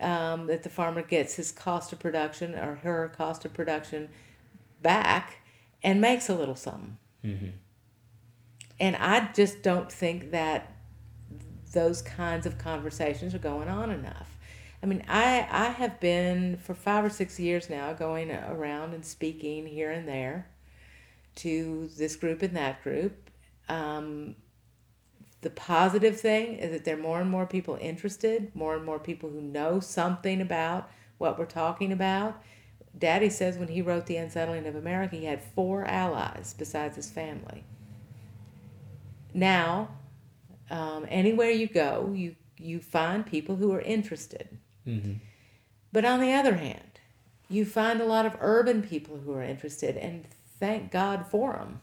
[0.00, 4.08] um, that the farmer gets his cost of production or her cost of production
[4.82, 5.38] back
[5.82, 6.98] and makes a little something.
[7.24, 7.52] Mhm.
[8.80, 10.72] And I just don't think that
[11.72, 14.38] those kinds of conversations are going on enough.
[14.82, 19.04] I mean, I, I have been for five or six years now going around and
[19.04, 20.46] speaking here and there
[21.36, 23.30] to this group and that group.
[23.68, 24.36] Um,
[25.40, 28.98] the positive thing is that there are more and more people interested, more and more
[28.98, 32.42] people who know something about what we're talking about.
[32.96, 37.10] Daddy says when he wrote The Unsettling of America, he had four allies besides his
[37.10, 37.64] family.
[39.34, 39.88] Now,
[40.70, 44.58] um, anywhere you go, you, you find people who are interested.
[44.86, 45.18] Mhm.
[45.92, 47.00] But on the other hand,
[47.48, 50.26] you find a lot of urban people who are interested, and
[50.58, 51.80] thank God for them.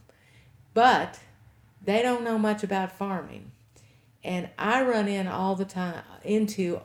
[0.73, 1.19] But
[1.83, 3.51] they don't know much about farming.
[4.23, 6.81] And I run in all the time into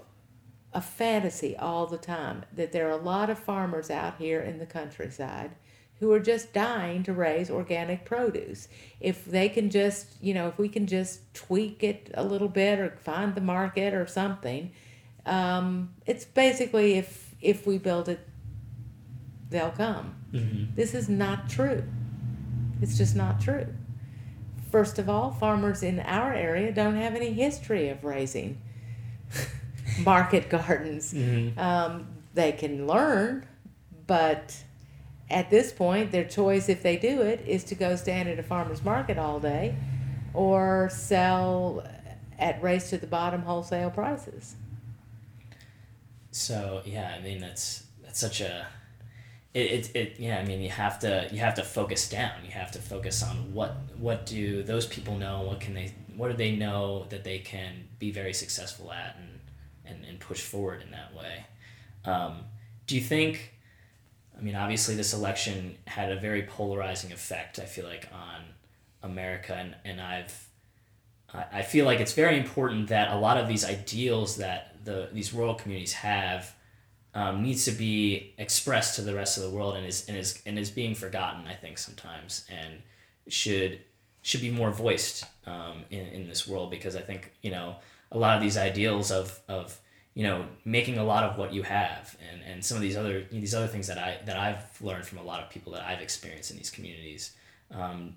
[0.72, 4.58] a fantasy all the time that there are a lot of farmers out here in
[4.58, 5.50] the countryside
[6.00, 8.68] who are just dying to raise organic produce.
[9.00, 12.78] If they can just, you know, if we can just tweak it a little bit
[12.78, 14.72] or find the market or something,
[15.26, 18.20] um, it's basically if if we build it,
[19.50, 20.14] they'll come.
[20.32, 20.74] Mhm.
[20.74, 21.84] This is not true.
[22.82, 23.66] It's just not true.
[24.70, 28.60] First of all, farmers in our area don't have any history of raising
[30.04, 31.12] market gardens.
[31.12, 31.58] Mm-hmm.
[31.58, 33.46] Um, they can learn,
[34.06, 34.56] but
[35.30, 38.42] at this point, their choice, if they do it, is to go stand at a
[38.42, 39.76] farmer's market all day
[40.34, 41.86] or sell
[42.38, 44.56] at race to the bottom wholesale prices.
[46.30, 48.66] So yeah, I mean that's that's such a
[49.52, 52.44] it, it, it yeah I mean you have to you have to focus down.
[52.44, 55.42] You have to focus on what what do those people know?
[55.42, 59.40] What can they what do they know that they can be very successful at and
[59.84, 61.46] and, and push forward in that way?
[62.04, 62.44] Um,
[62.86, 63.54] do you think
[64.40, 68.42] I mean obviously this election had a very polarizing effect I feel like on
[69.02, 70.48] America and, and I've
[71.32, 75.32] I feel like it's very important that a lot of these ideals that the these
[75.32, 76.52] rural communities have
[77.14, 80.42] um, needs to be expressed to the rest of the world and is and is
[80.44, 81.46] and is being forgotten.
[81.46, 82.82] I think sometimes and
[83.28, 83.80] should
[84.22, 87.76] should be more voiced um, in in this world because I think you know
[88.10, 89.78] a lot of these ideals of of
[90.14, 93.24] you know making a lot of what you have and, and some of these other
[93.30, 96.00] these other things that I that I've learned from a lot of people that I've
[96.00, 97.32] experienced in these communities.
[97.70, 98.16] Um,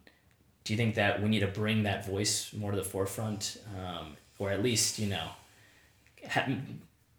[0.64, 4.16] do you think that we need to bring that voice more to the forefront, um,
[4.40, 5.28] or at least you know,
[6.30, 6.48] ha-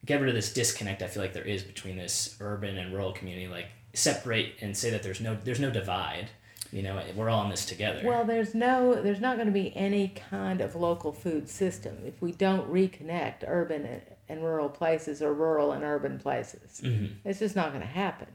[0.04, 1.02] get rid of this disconnect?
[1.02, 3.48] I feel like there is between this urban and rural community.
[3.48, 6.30] Like separate and say that there's no there's no divide.
[6.74, 8.00] You know, we're all in this together.
[8.04, 12.20] Well, there's no there's not going to be any kind of local food system if
[12.20, 16.80] we don't reconnect urban and, and rural places or rural and urban places.
[16.82, 17.28] Mm-hmm.
[17.28, 18.26] It's just not going to happen.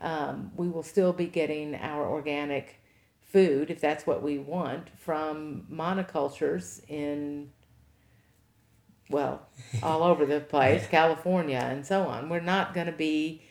[0.00, 2.80] Um, we will still be getting our organic
[3.20, 7.50] food, if that's what we want, from monocultures in,
[9.10, 9.44] well,
[9.82, 12.28] all over the place, California and so on.
[12.28, 13.42] We're not going to be,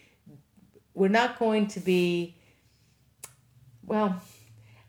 [0.93, 2.34] we're not going to be,
[3.85, 4.21] well,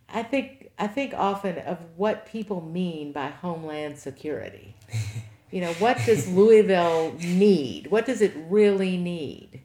[0.09, 4.77] I think I think often of what people mean by homeland security.
[5.51, 7.91] you know, what does Louisville need?
[7.91, 9.63] What does it really need?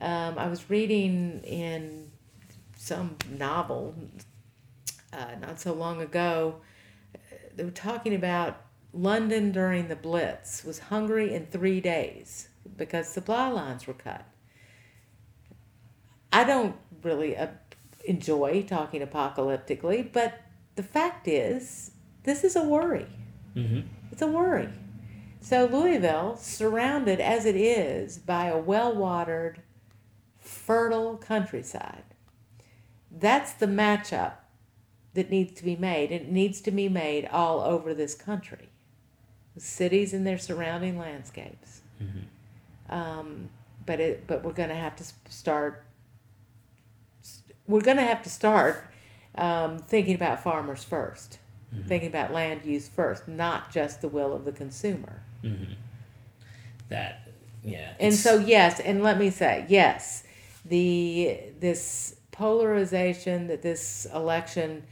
[0.00, 2.10] Um, I was reading in
[2.76, 3.94] some novel
[5.12, 6.56] uh, not so long ago.
[7.54, 8.60] They were talking about
[8.92, 14.24] London during the Blitz was hungry in three days because supply lines were cut.
[16.32, 17.48] I don't really uh,
[18.08, 20.40] enjoy talking apocalyptically, but
[20.74, 21.92] the fact is,
[22.24, 23.06] this is a worry.
[23.54, 23.80] Mm-hmm.
[24.12, 24.68] It's a worry.
[25.40, 29.62] So, Louisville, surrounded as it is by a well watered,
[30.38, 32.04] fertile countryside,
[33.10, 34.34] that's the matchup
[35.14, 36.12] that needs to be made.
[36.12, 38.70] And it needs to be made all over this country
[39.54, 41.80] the cities and their surrounding landscapes.
[42.00, 42.94] Mm-hmm.
[42.94, 43.48] Um,
[43.86, 45.85] but it, but we're going to have to start.
[47.68, 48.84] We're going to have to start
[49.36, 51.38] um, thinking about farmers 1st
[51.74, 51.88] Mm-hmm.
[51.88, 55.20] thinking about land use first, not just the will of the consumer.
[55.42, 55.72] Mm-hmm.
[56.90, 57.28] That,
[57.64, 57.92] yeah.
[57.98, 60.22] And so yes, and let me say yes,
[60.64, 64.84] the this polarization that this election,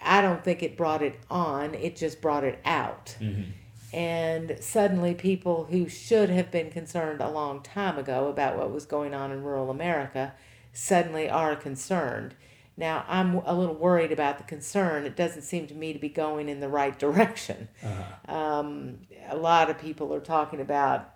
[0.00, 1.74] I don't think it brought it on.
[1.74, 3.16] It just brought it out.
[3.20, 3.46] Mhm.
[3.92, 8.86] And suddenly, people who should have been concerned a long time ago about what was
[8.86, 10.32] going on in rural America
[10.80, 12.34] suddenly are concerned.
[12.74, 15.04] Now, I'm a little worried about the concern.
[15.04, 17.68] It doesn't seem to me to be going in the right direction.
[17.84, 18.34] Uh-huh.
[18.34, 21.10] Um, a lot of people are talking about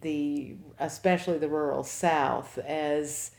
[0.00, 3.32] the, especially the rural South, as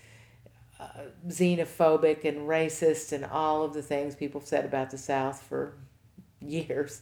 [0.79, 5.41] uh, xenophobic and racist and all of the things people have said about the South
[5.41, 5.73] for
[6.39, 7.01] years.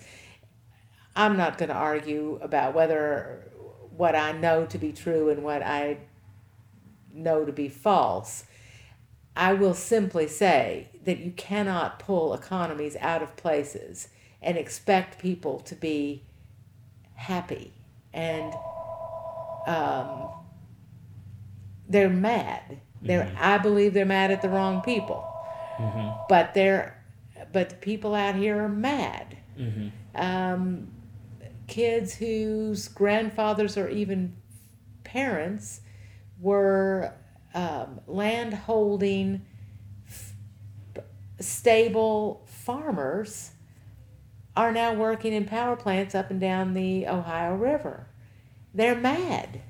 [1.18, 3.52] I'm not going to argue about whether
[3.90, 5.98] what I know to be true and what I
[7.14, 8.46] know to be false.
[9.36, 14.10] I will simply say that you cannot pull economies out of places
[14.42, 16.24] and expect people to be
[17.16, 17.74] happy
[18.14, 18.54] and
[19.66, 20.30] um,
[21.88, 22.80] they're mad.
[23.02, 25.26] They're I believe they're mad at the wrong people,
[25.78, 26.28] Mhm.
[26.30, 26.98] but they're
[27.52, 29.38] but the people out here are mad.
[29.58, 29.92] Mhm.
[30.16, 30.92] Um,
[31.68, 34.36] kids whose grandfathers or even
[35.04, 35.82] parents
[36.40, 37.14] were
[37.54, 39.46] um, land holding
[40.08, 40.34] f-
[41.40, 43.52] stable farmers
[44.56, 48.08] are now working in power plants up and down the Ohio River.
[48.74, 49.62] They're mad.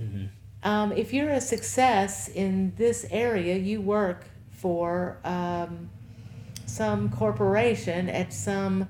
[0.00, 0.28] Mhm.
[0.62, 5.90] Um, if you're a success in this area, you work for um,
[6.66, 8.88] some corporation at some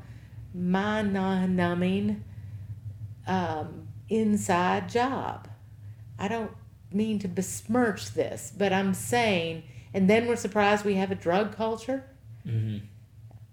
[0.55, 2.24] mind numbing
[3.26, 5.49] um, inside job.
[6.18, 6.53] I don't
[6.93, 11.57] mean to besmirch this, but I'm saying, and then we're surprised we have a drug
[11.57, 12.05] culture.
[12.47, 12.82] Mhm.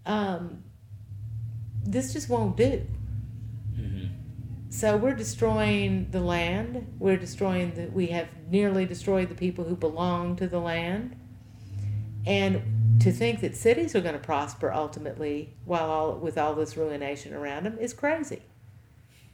[0.05, 0.63] Um,
[1.84, 2.86] this just won't do.
[3.77, 4.09] Mhm.
[4.69, 6.95] so we're destroying the land.
[6.99, 7.88] We're destroying the.
[7.88, 11.15] We have nearly destroyed the people who belong to the land.
[12.25, 16.77] And to think that cities are going to prosper ultimately while all with all this
[16.77, 18.41] ruination around them is crazy.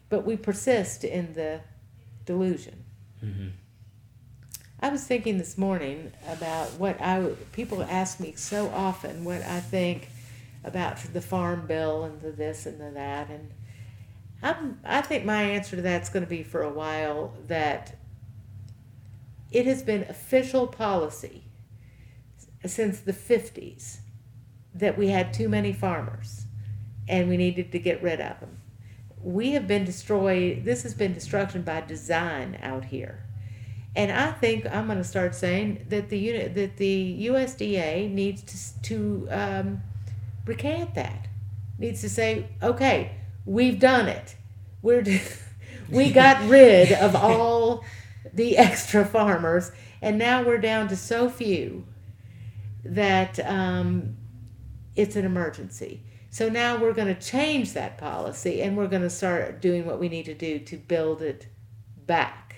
[0.10, 1.62] But we persist in the
[2.26, 2.84] delusion.
[3.24, 3.48] Mm-hmm.
[4.82, 9.60] I was thinking this morning about what I people ask me so often what I
[9.60, 10.08] think
[10.64, 13.52] about the farm bill and the this and the that and
[14.42, 17.98] I'm I think my answer to that's going to be for a while that
[19.52, 21.44] it has been official policy
[22.66, 23.98] since the 50s
[24.74, 26.46] that we had too many farmers
[27.06, 28.60] and we needed to get rid of them.
[29.22, 33.26] We have been destroyed this has been destruction by design out here.
[33.96, 38.44] And I think I'm going to start saying that the unit that the USDA needs
[38.44, 39.82] to to um,
[40.46, 41.28] recant that.
[41.78, 43.12] Needs to say, okay,
[43.46, 44.36] we've done it.
[44.82, 45.04] We're
[45.90, 47.84] we got rid of all
[48.34, 49.72] the extra farmers,
[50.02, 51.86] and now we're down to so few
[52.84, 54.18] that um,
[54.96, 56.02] it's an emergency.
[56.32, 60.00] So now we're going to change that policy, and we're going to start doing what
[60.00, 61.48] we need to do to build it
[62.06, 62.49] back.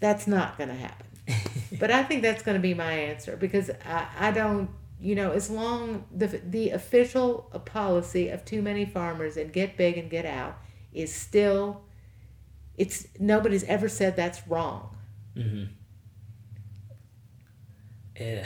[0.00, 1.06] That's not going to happen.
[1.78, 4.70] but I think that's going to be my answer because I, I don't,
[5.00, 9.98] you know, as long the the official policy of too many farmers and get big
[9.98, 10.58] and get out
[10.92, 11.82] is still,
[12.76, 14.96] it's nobody's ever said that's wrong.
[15.36, 15.64] Mm-hmm.
[18.18, 18.44] Yeah,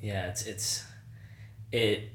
[0.00, 0.84] yeah, it's it's
[1.72, 2.10] it,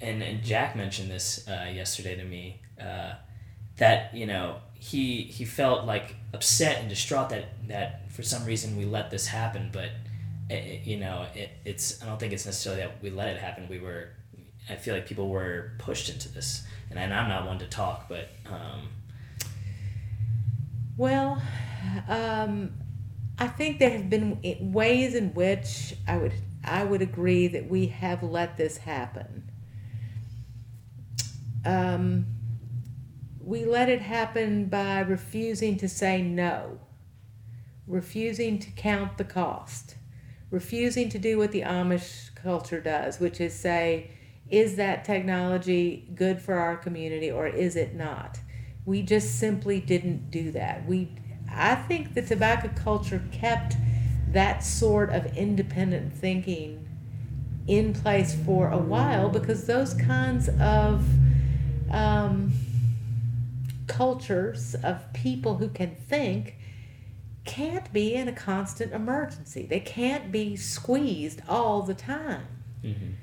[0.00, 3.14] and and Jack mentioned this uh, yesterday to me uh,
[3.76, 4.58] that you know
[4.90, 9.26] he he felt like upset and distraught that that for some reason we let this
[9.28, 9.90] happen, but
[10.50, 13.38] it, it- you know it, it's I don't think it's necessarily that we let it
[13.38, 13.66] happen.
[13.68, 14.08] We were
[14.68, 18.08] I feel like people were pushed into this, and, and I'm not one to talk,
[18.08, 18.88] but um,
[20.96, 21.42] Well,
[22.08, 22.72] um,
[23.38, 24.40] I think there have been
[24.72, 26.32] ways in which I would
[26.64, 29.50] I would agree that we have let this happen.
[31.64, 32.26] Um,
[33.44, 36.78] we let it happen by refusing to say no,
[37.86, 39.96] refusing to count the cost,
[40.50, 44.10] refusing to do what the Amish culture does, which is say,
[44.48, 48.38] is that technology good for our community or is it not?
[48.86, 50.86] We just simply didn't do that.
[50.86, 51.10] We,
[51.50, 53.76] I think the tobacco culture kept
[54.28, 56.88] that sort of independent thinking
[57.66, 61.04] in place for a while because those kinds of
[61.90, 62.52] um,
[63.86, 66.56] cultures of people who can think
[67.44, 69.66] can't be in a constant emergency.
[69.66, 72.46] They can't be squeezed all the time.
[72.82, 73.14] mhm.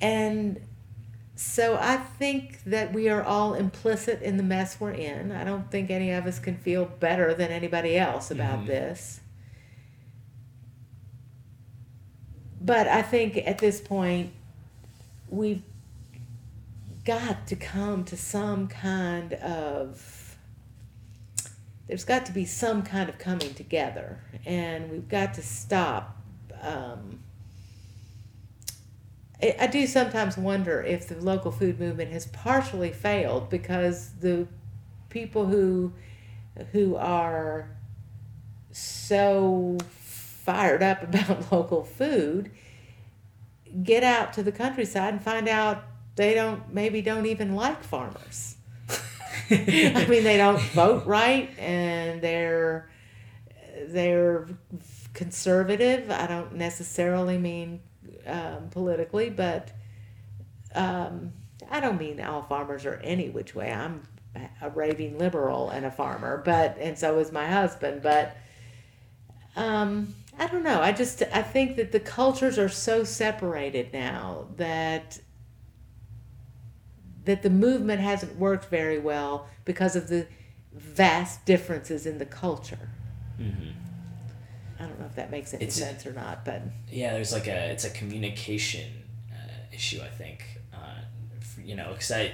[0.00, 0.60] And
[1.34, 5.32] so I think that we are all implicit in the mess we're in.
[5.32, 8.66] I don't think any of us can feel better than anybody else about Mhm.
[8.66, 9.20] this.
[12.60, 14.32] But I think at this point,
[15.28, 15.62] we've
[17.04, 20.36] got to come to some kind of
[21.88, 24.20] there's got to be some kind of coming together.
[24.46, 26.16] And we've got to stop
[26.62, 27.18] um,
[29.42, 34.46] I, I do sometimes wonder if the local food movement has partially failed because the
[35.10, 35.92] people who
[36.70, 37.70] who are
[38.70, 42.50] so fired up about local food
[43.82, 45.84] get out to the countryside and find out
[46.16, 48.56] they don't maybe don't even like farmers.
[49.50, 52.90] I mean, they don't vote right, and they're
[53.86, 54.48] they're
[55.14, 56.10] conservative.
[56.10, 57.80] I don't necessarily mean
[58.26, 59.70] um, politically, but
[60.74, 61.32] um,
[61.70, 63.72] I don't mean all farmers are any which way.
[63.72, 64.02] I'm
[64.60, 68.02] a raving liberal and a farmer, but and so is my husband.
[68.02, 68.36] But
[69.56, 70.80] um, I don't know.
[70.80, 75.20] I just I think that the cultures are so separated now that
[77.24, 80.26] that the movement hasn't worked very well because of the
[80.72, 82.88] vast differences in the culture.
[83.38, 83.72] Mhm.
[84.80, 87.46] I don't know if that makes any It's- sense or not, but yeah there's like
[87.46, 88.90] a it's a communication
[89.30, 89.36] uh,
[89.72, 90.44] issue i think
[90.74, 91.00] uh,
[91.64, 92.32] you know because I,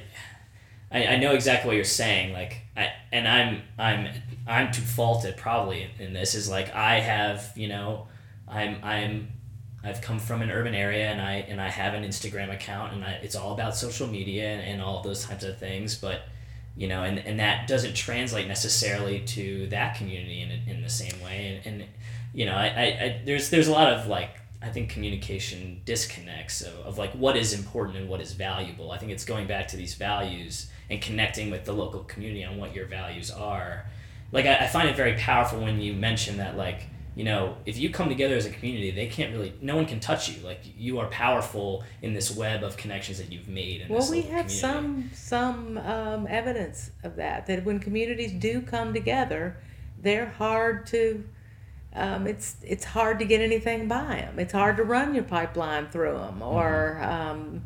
[0.90, 4.08] I i know exactly what you're saying like i and i'm i'm
[4.46, 8.08] i'm to fault it probably in, in this is like i have you know
[8.48, 9.28] i'm i'm
[9.88, 13.04] i've come from an urban area and i and i have an instagram account and
[13.04, 16.22] I, it's all about social media and, and all those types of things but
[16.76, 21.20] you know and, and that doesn't translate necessarily to that community in, in the same
[21.22, 21.88] way and, and
[22.32, 24.30] you know I, I, I there's there's a lot of like
[24.60, 28.90] I think communication disconnects of, of like what is important and what is valuable.
[28.90, 32.56] I think it's going back to these values and connecting with the local community on
[32.58, 33.86] what your values are.
[34.32, 37.76] Like I, I find it very powerful when you mention that like you know if
[37.82, 40.38] you come together as a community, they can't really no one can touch you.
[40.50, 43.78] Like you are powerful in this web of connections that you've made.
[43.88, 44.54] Well, we have community.
[44.54, 47.46] some some um, evidence of that.
[47.48, 49.56] That when communities do come together,
[50.00, 51.24] they're hard to.
[51.94, 54.38] Um, it's it's hard to get anything by them.
[54.38, 57.64] It's hard to run your pipeline through them or um,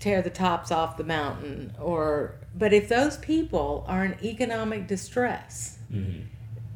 [0.00, 1.74] tear the tops off the mountain.
[1.78, 6.22] Or but if those people are in economic distress, Mm-hmm.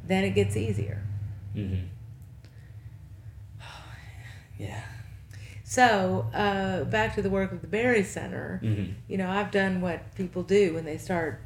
[0.07, 1.03] then it gets easier.
[1.57, 1.87] Mm-hmm.
[4.59, 4.83] yeah.
[5.65, 8.61] So uh, back to the work of the Berry Center.
[8.65, 8.93] Mm-hmm.
[9.07, 11.43] you know, I've done what people do when they start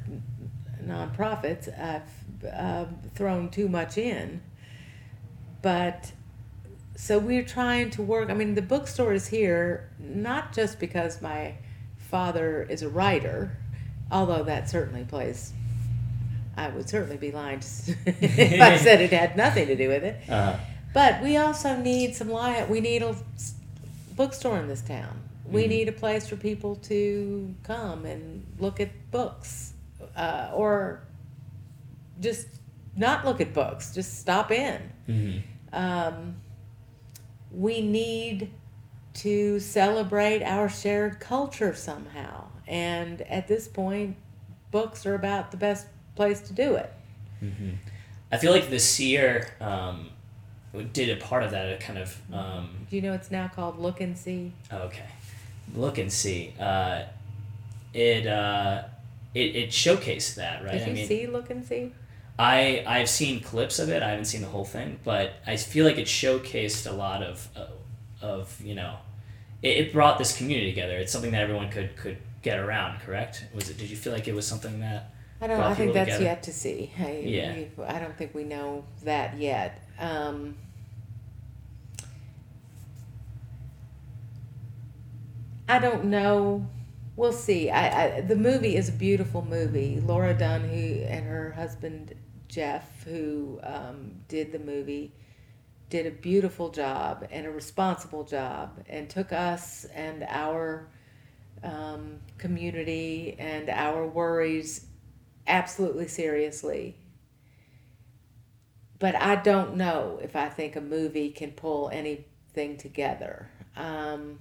[0.81, 1.67] nonprofits.
[1.77, 2.85] I've uh,
[3.15, 4.41] thrown too much in.
[5.61, 6.11] But
[6.95, 8.29] so we're trying to work.
[8.29, 11.55] I mean, the bookstore is here not just because my
[11.97, 13.57] father is a writer,
[14.11, 15.53] although that certainly plays.
[16.55, 17.67] I would certainly be lying to
[18.05, 20.29] if I said it had nothing to do with it.
[20.29, 20.57] Uh,
[20.93, 22.69] But we also need some light.
[22.69, 23.15] We need a
[24.15, 25.21] bookstore in this town.
[25.45, 25.69] We Mhm.
[25.69, 29.73] need a place for people to come and look at books,
[30.15, 31.01] uh, or
[32.21, 32.47] just
[32.95, 33.93] not look at books.
[33.93, 34.81] Just stop in.
[35.09, 35.39] mm-hmm.
[35.75, 36.35] Um,
[37.51, 38.51] we need
[39.15, 44.15] to celebrate our shared culture somehow, and at this point,
[44.71, 46.93] books are about the best place to do it.
[47.43, 47.71] Mm-hmm.
[48.31, 50.09] I feel like the seer um,
[50.93, 51.67] did a part of that.
[51.67, 54.53] It kind of um, Do you know it's now called Look and See?
[54.71, 55.05] okay.
[55.75, 56.53] Look and see.
[56.59, 57.03] Uh,
[57.93, 58.83] it, uh,
[59.33, 60.73] it it showcased that, right?
[60.73, 61.93] Did you I mean, see Look and See?
[62.37, 64.01] I I've seen clips of it.
[64.01, 67.47] I haven't seen the whole thing, but I feel like it showcased a lot of
[67.55, 67.67] uh,
[68.21, 68.97] of you know,
[69.61, 70.97] it, it brought this community together.
[70.97, 72.99] It's something that everyone could could get around.
[73.01, 73.45] Correct?
[73.53, 73.77] Was it?
[73.77, 75.12] Did you feel like it was something that?
[75.43, 75.59] I don't.
[75.59, 76.23] I think that's together.
[76.23, 76.89] yet to see.
[76.97, 77.65] I, Yeah.
[77.85, 79.83] I don't think we know that yet.
[79.99, 80.55] Um,
[85.67, 86.65] I don't know.
[87.17, 87.69] We'll see.
[87.69, 90.01] I, I the movie is a beautiful movie.
[90.05, 92.15] Laura Dunn, who and her husband
[92.47, 95.11] Jeff, who um, did the movie,
[95.89, 100.87] did a beautiful job and a responsible job, and took us and our
[101.65, 104.85] um, community and our worries
[105.47, 106.95] absolutely seriously.
[108.99, 113.49] But I don't know if I think a movie can pull anything together.
[113.75, 114.39] Um,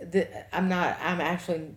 [0.00, 1.74] the, I'm not, I'm actually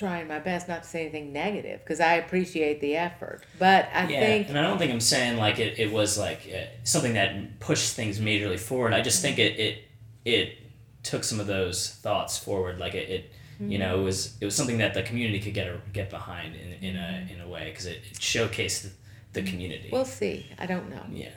[0.00, 3.44] trying my best not to say anything negative because I appreciate the effort.
[3.58, 6.50] But I yeah, think and I don't think I'm saying like it, it was like
[6.52, 8.94] uh, something that pushed things majorly forward.
[8.94, 9.84] I just think it it
[10.24, 10.56] it
[11.02, 12.78] took some of those thoughts forward.
[12.78, 15.66] Like it, it you know it was it was something that the community could get
[15.66, 18.90] a, get behind in, in a in a way because it, it showcased
[19.32, 19.90] the community.
[19.92, 20.46] we'll see.
[20.58, 21.02] I don't know.
[21.10, 21.30] yeah.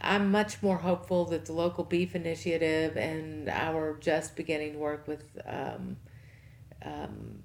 [0.00, 5.24] I'm much more hopeful that the local beef initiative and our just beginning work with
[5.46, 5.96] um,
[6.84, 7.42] um,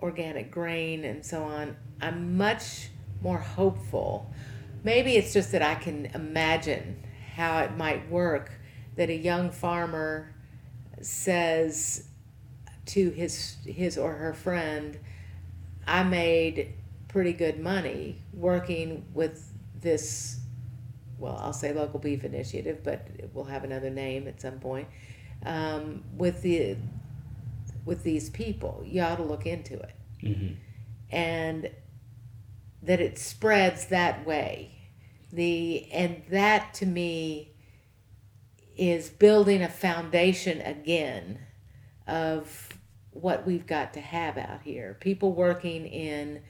[0.00, 2.88] organic grain and so on, I'm much
[3.20, 4.32] more hopeful.
[4.84, 8.50] Maybe it's just that I can imagine how it might work
[8.96, 10.34] that a young farmer
[11.02, 12.07] says
[12.88, 14.98] to his his or her friend,
[15.86, 16.74] I made
[17.08, 20.40] pretty good money working with this
[21.18, 24.86] well, I'll say local beef initiative, but it will have another name at some point.
[25.44, 26.76] Um, with the
[27.84, 30.54] with these people, you ought to look into it, Mm-hmm.
[31.10, 31.70] and
[32.82, 34.72] that it spreads that way.
[35.32, 37.52] The and that to me
[38.76, 41.38] is building a foundation again
[42.06, 42.67] of
[43.20, 44.96] what we've got to have out here.
[45.00, 46.42] People working in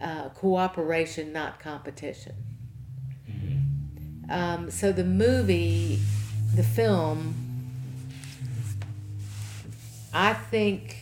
[0.00, 2.34] uh, cooperation, not competition.
[4.28, 5.98] Um, so the movie,
[6.54, 7.34] the film,
[10.12, 10.96] I think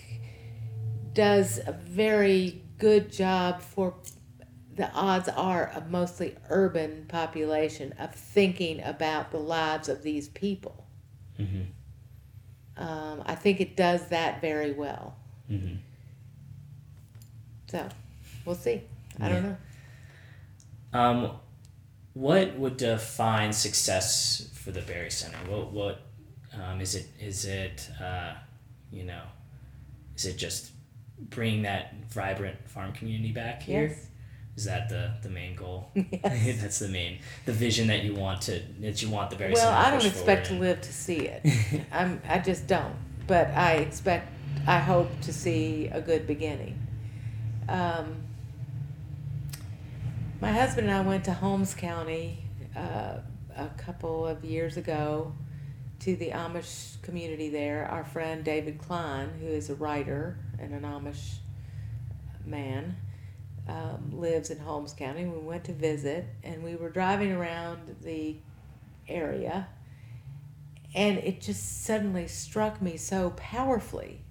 [1.13, 3.95] does a very good job for
[4.77, 10.87] the odds are a mostly urban population of thinking about the lives of these people.
[11.39, 11.63] Mm-hmm.
[12.79, 15.17] Um, I think it does that very well.
[15.51, 15.77] Mm-hmm.
[17.71, 17.89] So
[18.45, 18.83] we'll see.
[19.21, 19.57] I don't know.
[20.93, 21.33] Um,
[22.15, 25.39] what would define success for the Berry Center?
[25.49, 26.01] What what
[26.55, 27.09] um, is it?
[27.21, 28.35] Is it uh,
[28.91, 29.23] you know,
[30.17, 30.71] is it just
[31.19, 33.89] bringing that vibrant farm community back here?
[33.89, 34.08] Yes.
[34.59, 35.93] Is that the the main goal?
[35.95, 36.61] Yes.
[36.63, 39.53] That's the main the vision that you want to that you want the very.
[39.53, 41.43] Well, I don't expect to live to see it.
[41.93, 42.97] I'm, I just don't.
[43.29, 44.33] But I expect,
[44.67, 46.77] I hope to see a good beginning.
[47.69, 48.17] Um,
[50.41, 52.39] my husband and I went to Holmes County
[52.75, 53.19] uh,
[53.57, 55.35] a couple of years ago
[56.01, 57.87] to the Amish community there.
[57.89, 61.37] Our friend David Kline, who is a writer and an Amish
[62.45, 62.97] man,
[63.69, 65.25] um, lives in Holmes County.
[65.25, 68.37] We went to visit, and we were driving around the
[69.09, 69.69] area,
[70.95, 74.23] and it just suddenly struck me so powerfully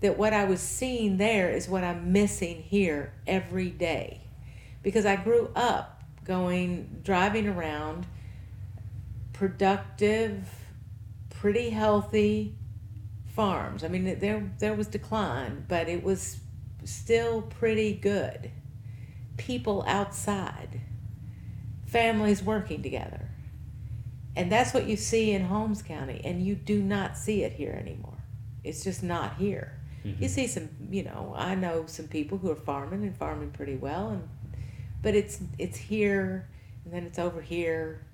[0.00, 4.22] that what I was seeing there is what I'm missing here every day.
[4.82, 8.06] Because I grew up going, driving around,
[9.34, 10.48] productive,
[11.28, 12.54] pretty healthy
[13.26, 13.84] farms.
[13.84, 16.38] I mean, there, there was decline, but it was
[16.84, 18.50] still pretty good.
[19.40, 20.80] People outside,
[21.86, 23.30] families working together.
[24.36, 27.72] And that's what you see in Holmes County, and you do not see it here
[27.72, 28.18] anymore.
[28.62, 29.80] It's just not here.
[30.04, 30.26] You mm-hmm.
[30.26, 34.10] see some, you know, I know some people who are farming and farming pretty well,
[34.10, 34.28] and
[35.02, 36.48] but it's it's here,
[36.84, 38.04] and then it's over here,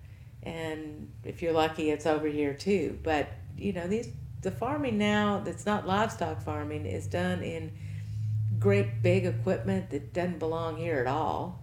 [0.43, 2.99] and if you're lucky, it's over here too.
[3.03, 4.09] But you know, these
[4.43, 7.73] the farming now that's not livestock farming is done in
[8.67, 11.63] great big equipment that doesn't belong here at all.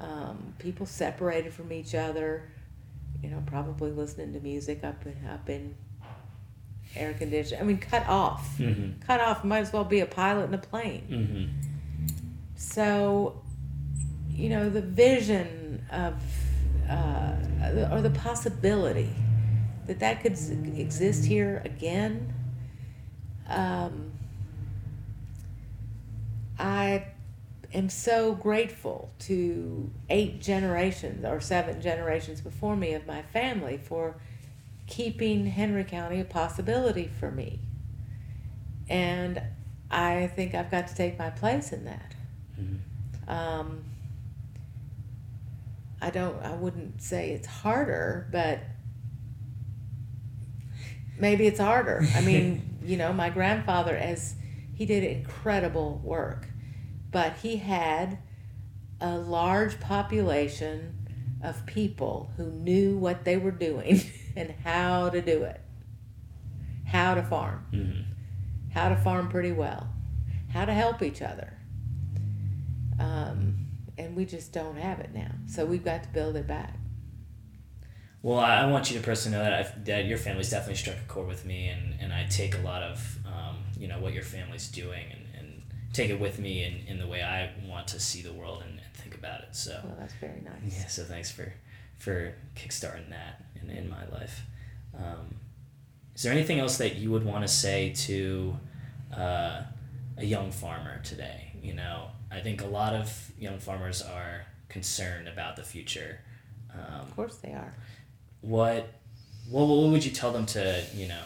[0.00, 2.48] Um, people separated from each other,
[3.22, 5.74] you know, probably listening to music up in, up in
[6.96, 7.60] air conditioning.
[7.60, 8.56] I mean, cut off.
[8.56, 8.98] Mhm.
[9.06, 11.04] Cut off might as well be a pilot in a plane.
[11.10, 12.56] Mhm.
[12.56, 13.42] So,
[14.30, 16.14] you know, the vision of,
[16.88, 17.36] uh,
[17.92, 19.10] or the possibility
[19.86, 20.38] that that could
[20.74, 22.32] exist here again,
[23.46, 24.07] um,
[26.58, 27.06] I
[27.72, 34.16] am so grateful to eight generations or seven generations before me of my family for
[34.86, 37.60] keeping Henry County a possibility for me.
[38.88, 39.40] And
[39.90, 42.14] I think I've got to take my place in that.
[42.58, 42.78] Mhm.
[43.28, 43.84] Um,
[46.00, 46.42] I don't.
[46.42, 48.60] I wouldn't say it's harder, but
[51.18, 52.06] maybe it's harder.
[52.14, 54.34] I mean, you know, my grandfather, as
[54.78, 56.46] he did incredible work,
[57.10, 58.20] but he had
[59.00, 60.94] a large population
[61.42, 64.00] of people who knew what they were doing
[64.36, 65.60] and how to do it,
[66.86, 68.04] how to farm, Mhm.
[68.72, 69.92] how to farm pretty well,
[70.50, 71.54] how to help each other.
[73.00, 73.66] Um,
[73.98, 75.32] and we just don't have it now.
[75.46, 76.76] So we've got to build it back.
[78.22, 81.08] Well, I, want you to personally know that i that your family's definitely struck a
[81.12, 83.47] chord with me, and, and I take a lot of um,
[83.78, 85.62] you know what your family's doing, and, and
[85.92, 88.78] take it with me in, in the way I want to see the world and,
[88.78, 89.48] and think about it.
[89.56, 90.78] So Well, that's very nice.
[90.80, 91.52] yeah, so thanks for
[91.98, 94.42] for kickstarting that in, in my life.
[94.96, 95.34] Um,
[96.14, 98.56] is there anything else that you would want to say to
[99.16, 99.62] uh,
[100.16, 101.52] a young farmer today?
[101.62, 106.20] You know, I think a lot of young farmers are concerned about the future.
[106.72, 107.72] Um, Of course they are.
[108.40, 108.92] what
[109.50, 111.22] what what would you tell them to you know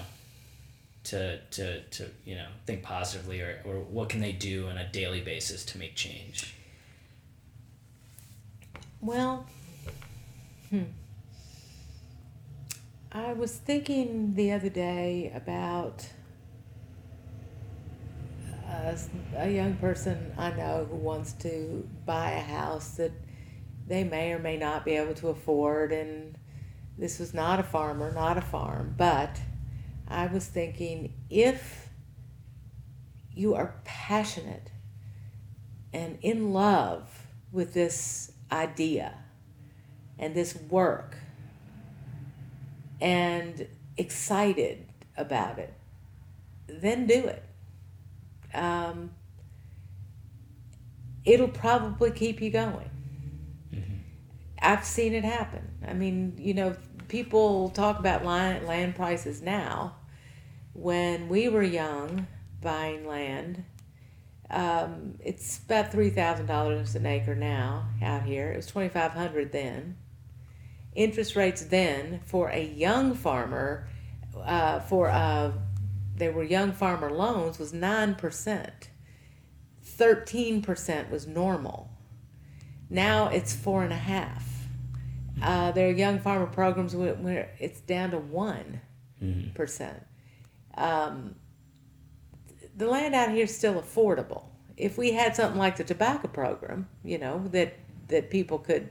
[1.04, 4.88] to to to you know think positively or, or what can they do on a
[4.90, 6.54] daily basis to make change
[9.00, 9.46] Well,
[10.70, 10.84] hmm.
[13.10, 16.06] I was thinking the other day about
[18.68, 18.96] a,
[19.36, 23.12] a young person I know who wants to buy a house that
[23.88, 26.38] they may or may not be able to afford, and
[26.96, 29.40] this was not a farmer, not a farm, but
[30.12, 31.88] I was thinking if
[33.34, 34.70] you are passionate
[35.92, 39.14] and in love with this idea
[40.18, 41.16] and this work
[43.00, 44.86] and excited
[45.16, 45.74] about it,
[46.68, 47.42] then do it.
[48.54, 49.10] Um,
[51.24, 52.90] it'll probably keep you going.
[54.60, 55.68] I've seen it happen.
[55.86, 56.76] I mean, you know,
[57.08, 59.96] people talk about land, land prices now.
[60.74, 62.26] When we were young,
[62.60, 63.64] buying land,
[64.48, 68.50] um, it's about three thousand dollars an acre now out here.
[68.52, 69.96] It was twenty five hundred then.
[70.94, 73.88] Interest rates then for a young farmer,
[74.36, 75.52] uh, for uh,
[76.16, 78.90] they were young farmer loans was nine percent.
[79.82, 81.90] Thirteen percent was normal.
[82.88, 84.46] Now it's four and a half.
[85.42, 88.80] Uh, there are young farmer programs where, where it's down to one
[89.54, 90.04] percent.
[90.76, 91.34] Um,
[92.76, 94.44] the land out here is still affordable.
[94.76, 97.76] if we had something like the tobacco program, you know, that
[98.08, 98.88] that people could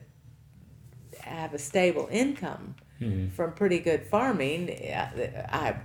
[1.21, 3.29] have a stable income Mm-hmm.
[3.29, 5.75] from pretty good farming, I, I,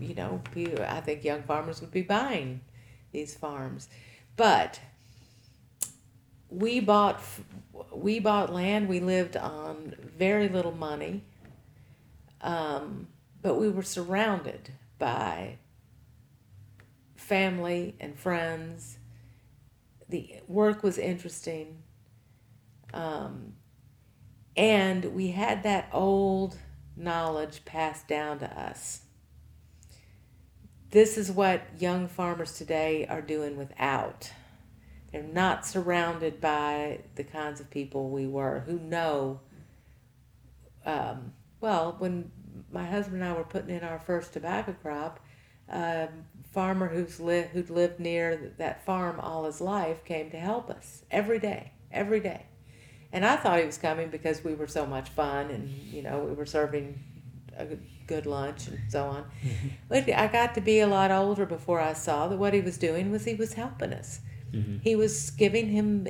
[0.00, 0.42] you know,
[0.88, 2.62] I think young farmers would be buying
[3.12, 3.88] these farms,
[4.36, 4.80] but
[6.50, 7.20] we bought
[7.92, 8.88] we bought land.
[8.88, 11.22] We lived on very little money,
[12.40, 13.06] um,
[13.40, 15.58] but we were surrounded by
[17.16, 18.98] family and friends.
[20.08, 21.82] The work was interesting.
[22.94, 23.54] Um,
[24.56, 26.56] and we had that old
[26.96, 29.02] knowledge passed down to us.
[30.90, 34.32] This is what young farmers today are doing without.
[35.12, 39.40] They're not surrounded by the kinds of people we were who know.
[40.84, 42.30] Um, well, when
[42.72, 45.20] my husband and I were putting in our first tobacco crop,
[45.68, 46.08] a
[46.52, 51.04] farmer who's li- who'd lived near that farm all his life came to help us
[51.10, 52.46] every day, every day.
[53.12, 56.20] And I thought he was coming because we were so much fun and, you know,
[56.20, 57.02] we were serving
[57.56, 57.66] a
[58.06, 59.24] good- lunch and so on.
[59.88, 62.78] But I got to be a lot older before I saw that what he was
[62.78, 64.20] doing was he was helping us.
[64.52, 64.78] Mm-hmm.
[64.78, 66.06] He was giving him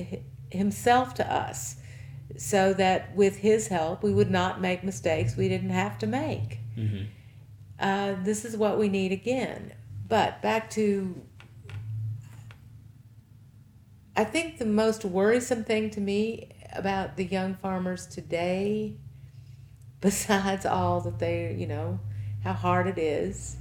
[0.50, 1.76] himself to us
[2.36, 6.58] so that with his help we would not make mistakes we didn't have to make.
[6.76, 7.04] Mm-hmm.
[7.78, 9.72] Uh, this is what we need again.
[10.08, 11.20] But back to,
[14.16, 18.96] I think the most worrisome thing to me about the young farmers today,
[20.00, 22.00] besides all that they, you know,
[22.44, 23.56] how hard it is,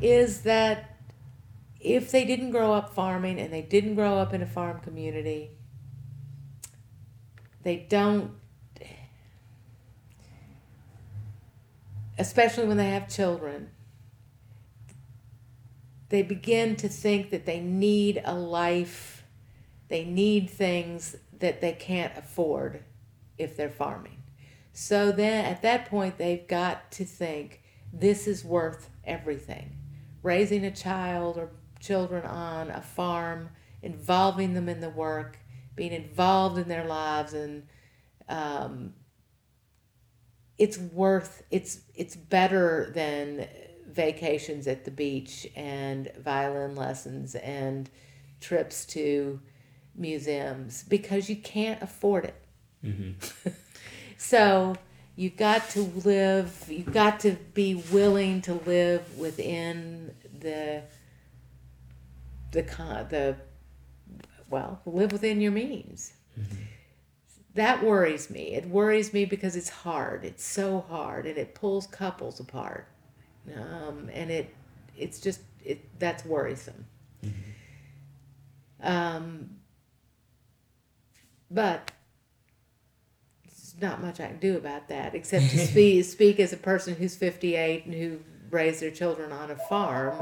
[0.00, 0.96] is that
[1.80, 5.50] if they didn't grow up farming and they didn't grow up in a farm community,
[7.66, 8.30] they don't
[12.16, 13.70] especially when they have children,
[16.08, 19.24] they begin to think that they need a life,
[19.88, 22.84] they need things that they can't afford
[23.36, 24.22] if they're farming.
[24.72, 27.62] So then at that point, they've got to think
[27.92, 29.76] this is worth everything.
[30.22, 31.50] Raising a child or
[31.80, 33.50] children on a farm,
[33.82, 35.40] involving them in the work,
[35.76, 37.62] being involved in their lives, and
[38.28, 38.94] um,
[40.58, 43.46] it's worth it's it's better than
[43.88, 47.88] vacations at the beach and violin lessons and
[48.40, 49.40] trips to
[49.94, 52.42] museums because you can't afford it.
[52.84, 53.50] Mm-hmm.
[54.16, 54.76] So
[55.14, 60.82] you've got to live, you've got to be willing to live within the
[62.52, 63.36] the con the
[64.48, 66.12] well, live within your means.
[67.54, 68.54] That worries me.
[68.54, 70.24] It worries me because it's hard.
[70.24, 72.86] It's so hard, and it pulls couples apart.
[73.54, 74.54] Um, and it,
[74.96, 75.98] it's just it.
[75.98, 76.86] That's worrisome.
[78.82, 79.50] Um,
[81.50, 81.90] but
[83.44, 86.94] there's not much I can do about that except to speak speak as a person
[86.94, 88.18] who's 58 and who
[88.50, 90.14] raised their children on a farm.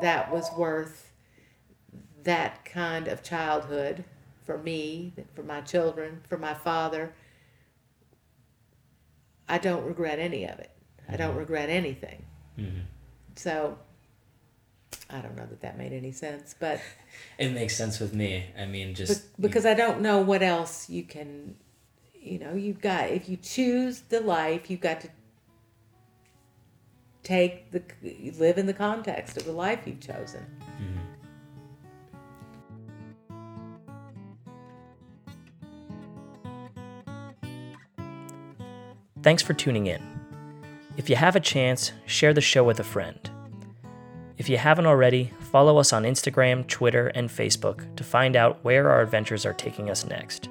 [0.00, 1.07] That was worth
[2.28, 4.04] that kind of childhood
[4.44, 7.14] for me, for my children, for my father.
[9.48, 10.70] I don't regret any of it.
[11.08, 12.26] I don't regret anything.
[12.58, 12.80] Mm-hmm.
[13.36, 13.78] So
[15.08, 16.82] I don't know that that made any sense, but
[17.38, 18.44] It makes sense with me.
[18.58, 21.56] I mean, be- just because I don't know what else you can,
[22.20, 25.08] you know, you've got if you choose the life, you've got to
[27.22, 27.82] take the
[28.38, 30.57] live in the context of the life you've chosen.
[39.22, 40.02] Thanks for tuning in.
[40.96, 43.18] If you have a chance, share the show with a friend.
[44.36, 48.88] If you haven't already, follow us on Instagram, Twitter, and Facebook to find out where
[48.90, 50.48] our adventures are taking us next.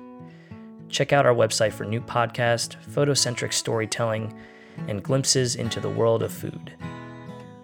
[0.90, 4.38] Check out our website for new podcast, photocentric storytelling,
[4.88, 6.74] and glimpses into the world of food.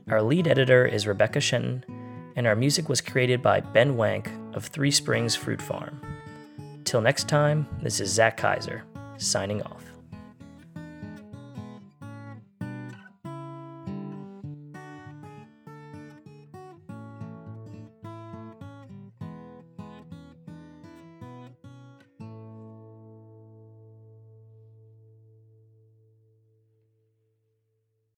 [0.10, 1.84] Our lead editor is Rebecca Shenton,
[2.36, 6.02] and our music was created by Ben Wank of Three Springs Fruit Farm.
[6.86, 8.84] Till next time, this is Zach Kaiser,
[9.18, 9.83] signing off.